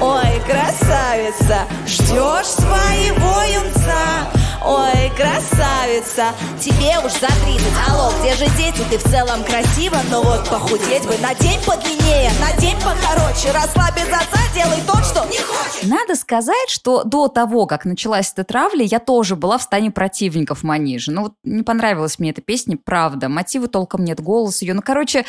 Ой, 0.00 0.40
красавица, 0.46 1.66
ждешь 1.86 2.46
своего 2.46 3.42
юнца? 3.42 4.30
Ой, 4.68 5.10
красавица, 5.16 6.34
тебе 6.60 6.98
уж 6.98 7.12
за 7.12 7.28
30 7.28 7.62
Алло, 7.88 8.12
где 8.18 8.34
же 8.34 8.46
дети? 8.56 8.82
Ты 8.90 8.98
в 8.98 9.04
целом 9.04 9.44
красива 9.44 9.96
Но 10.10 10.22
вот 10.22 10.48
похудеть 10.50 11.06
бы 11.06 11.16
на 11.18 11.34
день 11.34 11.60
подлиннее 11.64 12.32
На 12.40 12.52
день 12.60 12.74
покороче 12.76 13.52
Росла 13.52 13.90
без 13.92 14.08
отца, 14.08 14.40
делай 14.56 14.82
то, 14.84 14.96
что 15.04 15.24
не 15.26 15.38
хочешь 15.38 15.88
Надо 15.88 16.16
сказать, 16.16 16.68
что 16.68 17.04
до 17.04 17.28
того, 17.28 17.66
как 17.66 17.84
началась 17.84 18.32
эта 18.32 18.42
травля, 18.42 18.82
я 18.82 18.98
тоже 18.98 19.36
была 19.36 19.58
в 19.58 19.62
стане 19.62 19.92
противников 19.92 20.64
Манижи. 20.64 21.12
Ну, 21.12 21.22
вот 21.22 21.34
не 21.44 21.62
понравилась 21.62 22.18
мне 22.18 22.30
эта 22.30 22.40
песня, 22.40 22.76
правда. 22.76 23.28
Мотивы 23.28 23.68
толком 23.68 24.04
нет, 24.04 24.20
голос 24.20 24.62
ее. 24.62 24.74
Ну, 24.74 24.82
короче, 24.84 25.24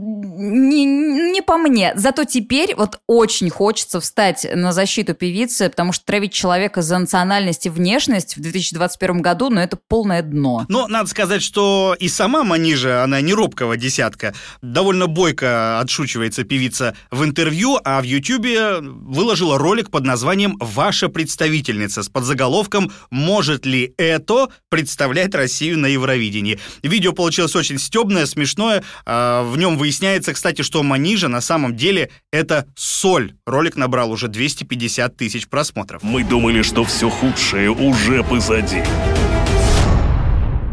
не, 0.00 0.84
не 0.84 1.42
по 1.42 1.56
мне. 1.56 1.92
Зато 1.96 2.24
теперь 2.24 2.74
вот 2.74 3.00
очень 3.06 3.50
хочется 3.50 4.00
встать 4.00 4.46
на 4.54 4.72
защиту 4.72 5.14
певицы, 5.14 5.68
потому 5.68 5.92
что 5.92 6.04
травить 6.04 6.32
человека 6.32 6.82
за 6.82 6.98
национальность 6.98 7.66
и 7.66 7.70
внешность 7.70 8.36
в 8.36 8.40
2021 8.40 9.20
году, 9.20 9.50
ну, 9.50 9.60
это 9.60 9.76
полное 9.76 10.22
дно. 10.22 10.64
Но 10.68 10.88
надо 10.88 11.08
сказать, 11.08 11.42
что 11.42 11.94
и 11.98 12.08
сама 12.08 12.44
Манижа, 12.44 13.04
она 13.04 13.20
не 13.20 13.34
робкого 13.34 13.76
десятка. 13.76 14.34
Довольно 14.62 15.06
бойко 15.06 15.80
отшучивается 15.80 16.44
певица 16.44 16.96
в 17.10 17.24
интервью, 17.24 17.78
а 17.84 18.00
в 18.00 18.04
Ютьюбе 18.04 18.80
выложила 18.80 19.58
ролик 19.58 19.90
под 19.90 20.04
названием 20.04 20.56
«Ваша 20.60 21.08
представительница» 21.08 22.02
с 22.02 22.08
подзаголовком 22.08 22.92
«Может 23.10 23.66
ли 23.66 23.94
это 23.98 24.48
представлять 24.68 25.34
Россию 25.34 25.78
на 25.78 25.86
Евровидении?». 25.86 26.58
Видео 26.82 27.12
получилось 27.12 27.54
очень 27.56 27.78
стебное, 27.78 28.26
смешное. 28.26 28.82
а 29.04 29.42
В 29.42 29.58
нем 29.58 29.76
выясняется, 29.90 30.32
кстати, 30.32 30.62
что 30.62 30.84
Манижа 30.84 31.26
на 31.26 31.40
самом 31.40 31.74
деле 31.74 32.10
это 32.30 32.64
соль. 32.76 33.32
Ролик 33.44 33.74
набрал 33.74 34.12
уже 34.12 34.28
250 34.28 35.16
тысяч 35.16 35.48
просмотров. 35.48 36.04
Мы 36.04 36.22
думали, 36.22 36.62
что 36.62 36.84
все 36.84 37.10
худшее 37.10 37.70
уже 37.70 38.22
позади. 38.22 38.82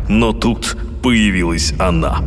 Но 0.08 0.34
тут 0.34 0.78
появилась 1.02 1.74
она. 1.80 2.22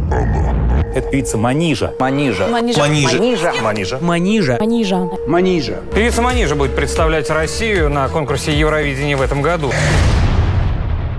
Это 0.96 1.08
певица 1.08 1.38
Манижа. 1.38 1.94
Манижа. 2.00 2.48
Манижа. 2.48 2.80
Манижа. 2.80 3.52
Манижа. 3.62 3.98
Манижа. 4.00 4.58
Манижа. 4.58 5.08
Манижа. 5.28 5.76
Певица 5.94 6.22
Манижа 6.22 6.56
будет 6.56 6.74
представлять 6.74 7.30
Россию 7.30 7.88
на 7.88 8.08
конкурсе 8.08 8.52
Евровидения 8.58 9.16
в 9.16 9.22
этом 9.22 9.42
году. 9.42 9.70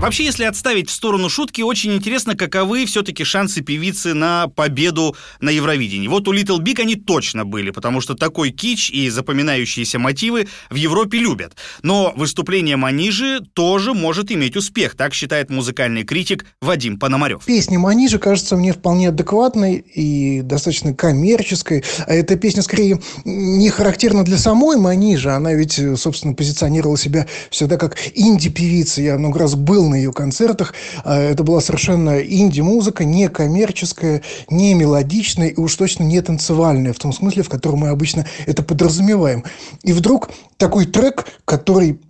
Вообще, 0.02 0.24
если 0.24 0.42
отставить 0.42 0.90
в 0.90 0.92
сторону 0.92 1.28
шутки, 1.28 1.60
очень 1.62 1.92
интересно, 1.92 2.34
каковы 2.34 2.86
все-таки 2.86 3.22
шансы 3.22 3.60
певицы 3.60 4.14
на 4.14 4.48
победу 4.48 5.14
на 5.40 5.48
Евровидении. 5.48 6.08
Вот 6.08 6.26
у 6.26 6.34
Little 6.34 6.58
Big 6.58 6.80
они 6.80 6.96
точно 6.96 7.44
были, 7.44 7.70
потому 7.70 8.00
что 8.00 8.16
такой 8.16 8.50
кич 8.50 8.90
и 8.90 9.08
запоминающиеся 9.08 10.00
мотивы 10.00 10.48
в 10.70 10.74
Европе 10.74 11.18
любят. 11.18 11.52
Но 11.84 12.12
выступление 12.16 12.74
Манижи 12.74 13.38
тоже 13.52 13.94
может 13.94 14.32
иметь 14.32 14.56
успех, 14.56 14.96
так 14.96 15.14
считает 15.14 15.50
музыкальный 15.50 16.02
критик 16.02 16.46
Вадим 16.60 16.98
Пономарев. 16.98 17.44
Песня 17.44 17.78
Манижа 17.78 18.18
кажется 18.18 18.56
мне 18.56 18.72
вполне 18.72 19.10
адекватной 19.10 19.76
и 19.76 20.40
достаточно 20.42 20.94
коммерческой. 20.94 21.84
А 22.08 22.12
эта 22.12 22.34
песня 22.34 22.62
скорее 22.62 23.00
не 23.24 23.70
характерна 23.70 24.24
для 24.24 24.36
самой 24.36 24.78
Манижи. 24.78 25.30
Она 25.30 25.54
ведь, 25.54 25.80
собственно, 25.96 26.34
позиционировала 26.34 26.98
себя 26.98 27.28
всегда 27.50 27.76
как 27.76 27.96
инди-певица. 28.16 29.00
Я 29.00 29.16
много 29.16 29.38
раз 29.38 29.54
был 29.54 29.91
на 29.92 29.96
ее 29.96 30.12
концертах. 30.12 30.74
А 31.04 31.18
Это 31.18 31.44
была 31.44 31.60
совершенно 31.60 32.20
инди-музыка, 32.20 33.04
не 33.04 33.28
коммерческая, 33.28 34.22
не 34.50 34.74
мелодичная 34.74 35.48
и 35.48 35.60
уж 35.60 35.76
точно 35.76 36.04
не 36.04 36.20
танцевальная, 36.20 36.92
в 36.92 36.98
том 36.98 37.12
смысле, 37.12 37.42
в 37.42 37.48
котором 37.48 37.80
мы 37.80 37.88
обычно 37.88 38.26
это 38.46 38.62
подразумеваем. 38.62 39.44
И 39.82 39.92
вдруг 39.92 40.30
такой 40.62 40.86
трек, 40.86 41.26
который 41.44 42.00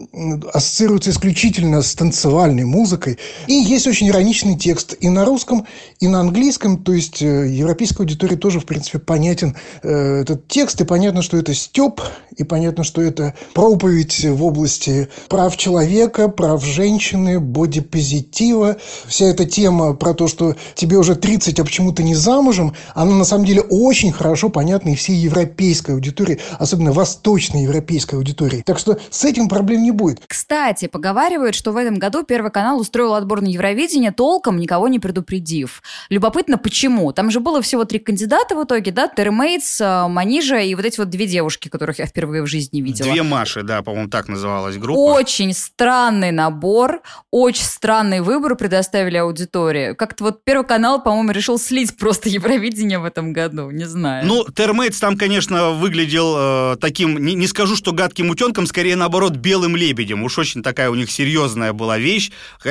ассоциируется 0.53 1.11
исключительно 1.11 1.81
с 1.81 1.95
танцевальной 1.95 2.64
музыкой. 2.64 3.18
И 3.47 3.55
есть 3.55 3.87
очень 3.87 4.09
ироничный 4.11 4.59
текст 4.59 4.95
и 5.01 5.09
на 5.09 5.25
русском, 5.25 5.66
и 6.01 6.07
на 6.07 6.21
английском. 6.21 6.83
То 6.83 6.92
есть 6.92 7.23
э, 7.23 7.49
европейской 7.49 8.03
аудитории 8.03 8.37
тоже, 8.37 8.61
в 8.61 8.66
принципе, 8.66 8.99
понятен 8.99 9.57
э, 9.83 10.21
этот 10.21 10.49
текст. 10.49 10.81
И 10.83 10.85
понятно, 10.85 11.23
что 11.23 11.38
это 11.38 11.55
степ, 11.55 12.03
и 12.37 12.45
понятно, 12.45 12.85
что 12.85 13.01
это 13.01 13.35
проповедь 13.55 14.23
в 14.25 14.45
области 14.45 15.09
прав 15.29 15.57
человека, 15.57 16.29
прав 16.29 16.62
женщины, 16.62 17.40
боди 17.40 17.71
бодипозитива, 17.72 18.76
вся 19.06 19.26
эта 19.26 19.44
тема 19.44 19.94
про 19.94 20.14
то, 20.14 20.28
что 20.28 20.54
тебе 20.74 20.98
уже 20.98 21.14
30, 21.14 21.58
а 21.58 21.64
почему 21.64 21.92
ты 21.92 22.02
не 22.02 22.14
замужем, 22.14 22.74
она 22.94 23.12
на 23.14 23.24
самом 23.24 23.44
деле 23.44 23.62
очень 23.62 24.12
хорошо 24.12 24.48
понятна 24.48 24.90
и 24.90 24.94
всей 24.94 25.16
европейской 25.16 25.92
аудитории, 25.92 26.40
особенно 26.58 26.92
восточной 26.92 27.62
европейской 27.62 28.16
аудитории. 28.16 28.62
Так 28.66 28.78
что 28.78 28.98
с 29.11 29.24
этим 29.24 29.48
проблем 29.48 29.82
не 29.82 29.90
будет. 29.90 30.20
Кстати, 30.26 30.87
поговаривают, 30.87 31.54
что 31.54 31.72
в 31.72 31.76
этом 31.76 31.98
году 31.98 32.22
Первый 32.22 32.50
канал 32.50 32.78
устроил 32.78 33.14
отбор 33.14 33.40
на 33.40 33.46
Евровидение, 33.46 34.12
толком 34.12 34.58
никого 34.58 34.88
не 34.88 34.98
предупредив. 34.98 35.82
Любопытно, 36.11 36.58
почему? 36.58 37.12
Там 37.12 37.30
же 37.30 37.40
было 37.40 37.62
всего 37.62 37.85
три 37.85 37.98
кандидата 37.98 38.54
в 38.54 38.64
итоге, 38.64 38.92
да? 38.92 39.08
Термейтс, 39.08 39.80
э, 39.80 40.06
Манижа 40.08 40.58
и 40.58 40.74
вот 40.74 40.85
эти 40.85 40.98
вот 40.98 41.08
две 41.08 41.26
девушки, 41.26 41.68
которых 41.68 41.98
я 41.98 42.06
впервые 42.06 42.42
в 42.42 42.46
жизни 42.46 42.80
видела. 42.80 43.11
Две 43.11 43.22
Маши, 43.22 43.62
да, 43.62 43.82
по-моему, 43.82 44.08
так 44.08 44.28
называлась 44.28 44.76
группа. 44.76 44.98
Очень 44.98 45.52
странный 45.52 46.30
набор, 46.30 47.02
очень 47.30 47.62
странный 47.64 48.20
выбор 48.20 48.57
предоставили 48.57 49.16
аудитории. 49.16 49.94
Как-то 49.94 50.25
вот 50.25 50.44
Первый 50.44 50.66
канал, 50.66 51.03
по-моему, 51.03 51.31
решил 51.31 51.59
слить 51.59 51.96
просто 51.96 52.29
Евровидение 52.29 52.98
в 52.98 53.05
этом 53.05 53.33
году, 53.33 53.70
не 53.70 53.85
знаю. 53.85 54.27
Ну, 54.27 54.44
Термейтс 54.44 54.98
там, 54.98 55.16
конечно, 55.16 55.70
выглядел 55.70 56.35
э, 56.37 56.77
таким, 56.81 57.18
не, 57.25 57.35
не 57.35 57.46
скажу, 57.46 57.77
что 57.77 57.92
гадким 57.92 58.31
утенком, 58.31 58.66
скорее, 58.66 58.96
наоборот, 58.96 59.33
белым 59.37 59.77
лебедем. 59.77 60.22
Уж 60.22 60.38
очень 60.38 60.62
такая 60.62 60.90
у 60.90 60.94
них 60.94 61.11
серьезная 61.11 61.72
была 61.72 61.98
вещь. 61.98 62.31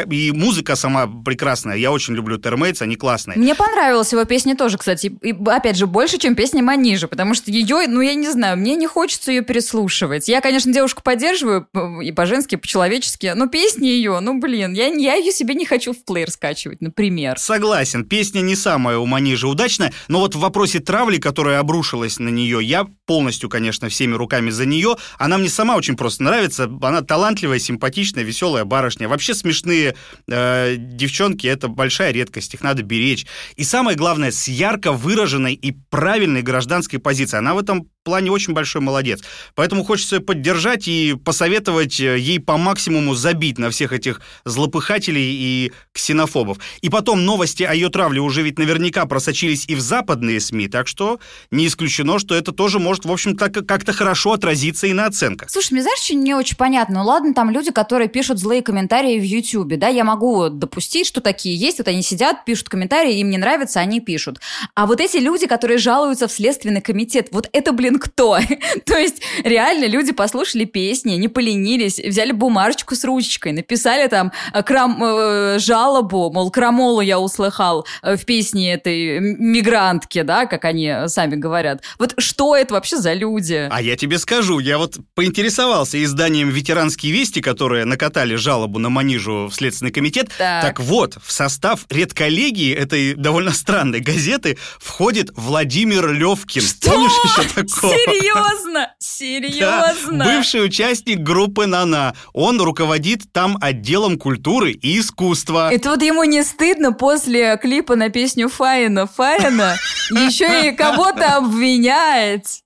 И 0.09 0.31
музыка 0.31 0.75
сама 0.75 1.07
прекрасная. 1.07 1.77
Я 1.77 1.91
очень 1.91 2.13
люблю 2.13 2.37
Термейтс, 2.37 2.81
они 2.81 2.95
классные. 2.95 3.37
Мне 3.37 3.55
понравилась 3.55 4.11
его 4.11 4.25
песня 4.25 4.55
тоже, 4.55 4.77
кстати. 4.77 5.07
И, 5.21 5.35
опять 5.45 5.77
же, 5.77 5.87
больше, 5.87 6.17
чем 6.17 6.35
песня 6.35 6.63
Манижа, 6.63 7.07
потому 7.07 7.33
что 7.33 7.51
ее, 7.51 7.87
ну, 7.87 8.01
я 8.01 8.15
не 8.15 8.29
знаю, 8.29 8.57
мне 8.57 8.75
не 8.75 8.87
хочется 8.87 9.31
ее 9.31 9.41
переслушивать. 9.41 10.27
Я, 10.27 10.41
конечно, 10.41 10.71
девушку 10.73 11.01
поддерживаю 11.03 11.67
и 12.01 12.11
по-женски, 12.11 12.55
и 12.55 12.57
по-человечески, 12.57 13.33
но 13.35 13.47
песни 13.47 13.87
ее, 13.87 14.19
ну, 14.19 14.39
блин, 14.39 14.70
я, 14.73 14.87
я 14.87 15.15
ее 15.15 15.31
себе 15.31 15.55
не 15.55 15.65
хочу 15.65 15.93
в 15.93 16.03
плеер 16.05 16.31
скачивать, 16.31 16.81
например. 16.81 17.37
Согласен, 17.39 18.05
песня 18.05 18.41
не 18.41 18.55
самая 18.55 18.97
у 18.97 19.05
Манижа 19.05 19.47
удачная, 19.47 19.93
но 20.07 20.19
вот 20.19 20.35
в 20.35 20.39
вопросе 20.39 20.79
травли, 20.79 21.17
которая 21.17 21.59
обрушилась 21.59 22.19
на 22.19 22.29
нее, 22.29 22.59
я 22.61 22.85
полностью, 23.05 23.49
конечно, 23.49 23.89
всеми 23.89 24.13
руками 24.13 24.49
за 24.49 24.65
нее. 24.65 24.95
Она 25.17 25.37
мне 25.37 25.49
сама 25.49 25.75
очень 25.75 25.97
просто 25.97 26.23
нравится. 26.23 26.71
Она 26.81 27.01
талантливая, 27.01 27.59
симпатичная, 27.59 28.23
веселая 28.23 28.63
барышня. 28.63 29.09
Вообще 29.09 29.33
смешные 29.33 29.95
э, 30.29 30.75
девчонки— 30.77 31.45
это 31.47 31.67
большая 31.67 32.11
редкость, 32.11 32.53
их 32.53 32.61
надо 32.61 32.83
беречь. 32.83 33.25
И 33.55 33.63
самое 33.63 33.97
главное, 33.97 34.31
с 34.31 34.47
ярко 34.47 34.93
выраженной 34.93 35.53
и 35.53 35.71
правильной 35.89 36.41
гражданской 36.41 36.99
позицией. 36.99 37.39
Она 37.39 37.53
в 37.53 37.59
этом 37.59 37.89
плане 38.03 38.31
очень 38.31 38.53
большой 38.53 38.81
молодец. 38.81 39.21
Поэтому 39.53 39.83
хочется 39.83 40.19
поддержать 40.19 40.87
и 40.87 41.15
посоветовать 41.23 41.99
э, 41.99 42.17
ей 42.17 42.39
по 42.39 42.57
максимуму 42.57 43.13
забить 43.13 43.59
на 43.59 43.69
всех 43.69 43.93
этих 43.93 44.21
злопыхателей 44.43 45.21
и 45.21 45.71
ксенофобов. 45.93 46.57
И 46.81 46.89
потом 46.89 47.25
новости 47.25 47.63
о 47.63 47.73
ее 47.73 47.89
травле 47.89 48.19
уже 48.19 48.41
ведь 48.41 48.57
наверняка 48.57 49.05
просочились 49.05 49.65
и 49.67 49.75
в 49.75 49.81
западные 49.81 50.39
СМИ, 50.39 50.67
так 50.67 50.87
что 50.87 51.19
не 51.51 51.67
исключено, 51.67 52.17
что 52.17 52.33
это 52.33 52.51
тоже 52.51 52.79
может, 52.79 53.05
в 53.05 53.11
общем, 53.11 53.37
так 53.37 53.53
как-то 53.67 53.93
хорошо 53.93 54.33
отразиться 54.33 54.87
и 54.87 54.93
на 54.93 55.05
оценках. 55.05 55.51
Слушай, 55.51 55.73
мне 55.73 55.83
знаешь, 55.83 56.09
не 56.09 56.33
очень 56.33 56.57
понятно? 56.57 56.95
Ну 56.95 57.05
ладно, 57.05 57.33
там 57.35 57.51
люди, 57.51 57.71
которые 57.71 58.09
пишут 58.09 58.39
злые 58.39 58.63
комментарии 58.63 59.19
в 59.19 59.23
Ютьюбе, 59.23 59.77
да, 59.77 59.89
я 59.89 60.03
могу 60.03 60.49
допустить, 60.49 61.05
что 61.05 61.21
такие 61.21 61.55
есть, 61.55 61.77
вот 61.77 61.87
они 61.87 62.01
сидят, 62.01 62.45
пишут 62.45 62.69
комментарии, 62.69 63.19
им 63.19 63.29
не 63.29 63.37
нравится, 63.37 63.79
они 63.79 64.01
пишут. 64.01 64.39
А 64.73 64.87
вот 64.87 64.99
эти 64.99 65.17
люди, 65.17 65.45
которые 65.45 65.77
жалуются 65.77 66.27
в 66.27 66.31
Следственный 66.31 66.81
комитет, 66.81 67.27
вот 67.31 67.47
это, 67.53 67.71
блин, 67.73 67.90
кто? 67.99 68.37
То 68.85 68.97
есть 68.97 69.21
реально 69.43 69.85
люди 69.85 70.11
послушали 70.11 70.65
песни, 70.65 71.15
не 71.15 71.27
поленились, 71.27 71.99
взяли 71.99 72.31
бумажечку 72.31 72.95
с 72.95 73.03
ручкой, 73.03 73.51
написали 73.51 74.07
там 74.07 74.31
э, 74.53 74.63
крам, 74.63 75.03
э, 75.03 75.59
жалобу, 75.59 76.31
мол, 76.31 76.51
крамолу 76.51 77.01
я 77.01 77.19
услыхал 77.19 77.85
э, 78.01 78.15
в 78.15 78.25
песне 78.25 78.73
этой 78.73 79.19
мигрантки, 79.19 80.21
да, 80.21 80.45
как 80.45 80.65
они 80.65 80.93
сами 81.07 81.35
говорят. 81.35 81.81
Вот 81.99 82.13
что 82.17 82.55
это 82.55 82.73
вообще 82.73 82.97
за 82.97 83.13
люди? 83.13 83.67
А 83.69 83.81
я 83.81 83.95
тебе 83.95 84.17
скажу, 84.19 84.59
я 84.59 84.77
вот 84.77 84.97
поинтересовался 85.15 86.03
изданием 86.03 86.49
«Ветеранские 86.49 87.11
вести», 87.13 87.41
которые 87.41 87.85
накатали 87.85 88.35
жалобу 88.35 88.79
на 88.79 88.89
Манижу 88.89 89.47
в 89.51 89.55
Следственный 89.55 89.91
комитет. 89.91 90.29
Так. 90.37 90.61
так 90.61 90.79
вот, 90.79 91.17
в 91.23 91.31
состав 91.31 91.85
редколлегии 91.89 92.73
этой 92.73 93.13
довольно 93.15 93.51
странной 93.51 93.99
газеты 93.99 94.57
входит 94.79 95.31
Владимир 95.35 96.11
Левкин. 96.11 96.61
Что? 96.61 96.91
Помнишь 96.91 97.11
еще 97.23 97.47
такого? 97.49 97.80
Серьезно? 97.81 98.93
Серьезно? 98.99 100.25
Да, 100.25 100.25
бывший 100.37 100.63
участник 100.65 101.19
группы 101.19 101.65
«Нана». 101.65 102.15
Он 102.33 102.61
руководит 102.61 103.31
там 103.31 103.57
отделом 103.61 104.17
культуры 104.17 104.71
и 104.71 104.99
искусства. 104.99 105.71
Это 105.71 105.89
вот 105.91 106.01
ему 106.01 106.23
не 106.23 106.43
стыдно 106.43 106.93
после 106.93 107.57
клипа 107.61 107.95
на 107.95 108.09
песню 108.09 108.49
Фаина 108.49 109.07
Фаина 109.07 109.77
еще 110.09 110.69
и 110.69 110.75
кого-то 110.75 111.37
обвинять 111.37 112.63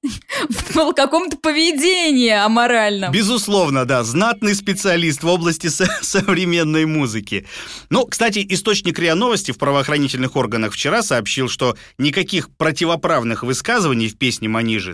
в 0.73 0.93
каком-то 0.93 1.37
поведении 1.37 2.29
аморальном. 2.31 3.11
Безусловно, 3.11 3.85
да. 3.85 4.03
Знатный 4.03 4.55
специалист 4.55 5.23
в 5.23 5.27
области 5.27 5.67
со- 5.67 5.89
современной 6.01 6.85
музыки. 6.85 7.45
Ну, 7.89 8.05
кстати, 8.05 8.45
источник 8.49 8.99
РИА 8.99 9.15
Новости 9.15 9.51
в 9.51 9.57
правоохранительных 9.57 10.35
органах 10.35 10.73
вчера 10.73 11.03
сообщил, 11.03 11.49
что 11.49 11.75
никаких 11.97 12.49
противоправных 12.55 13.43
высказываний 13.43 14.09
в 14.09 14.17
песне 14.17 14.49
Манижи 14.49 14.93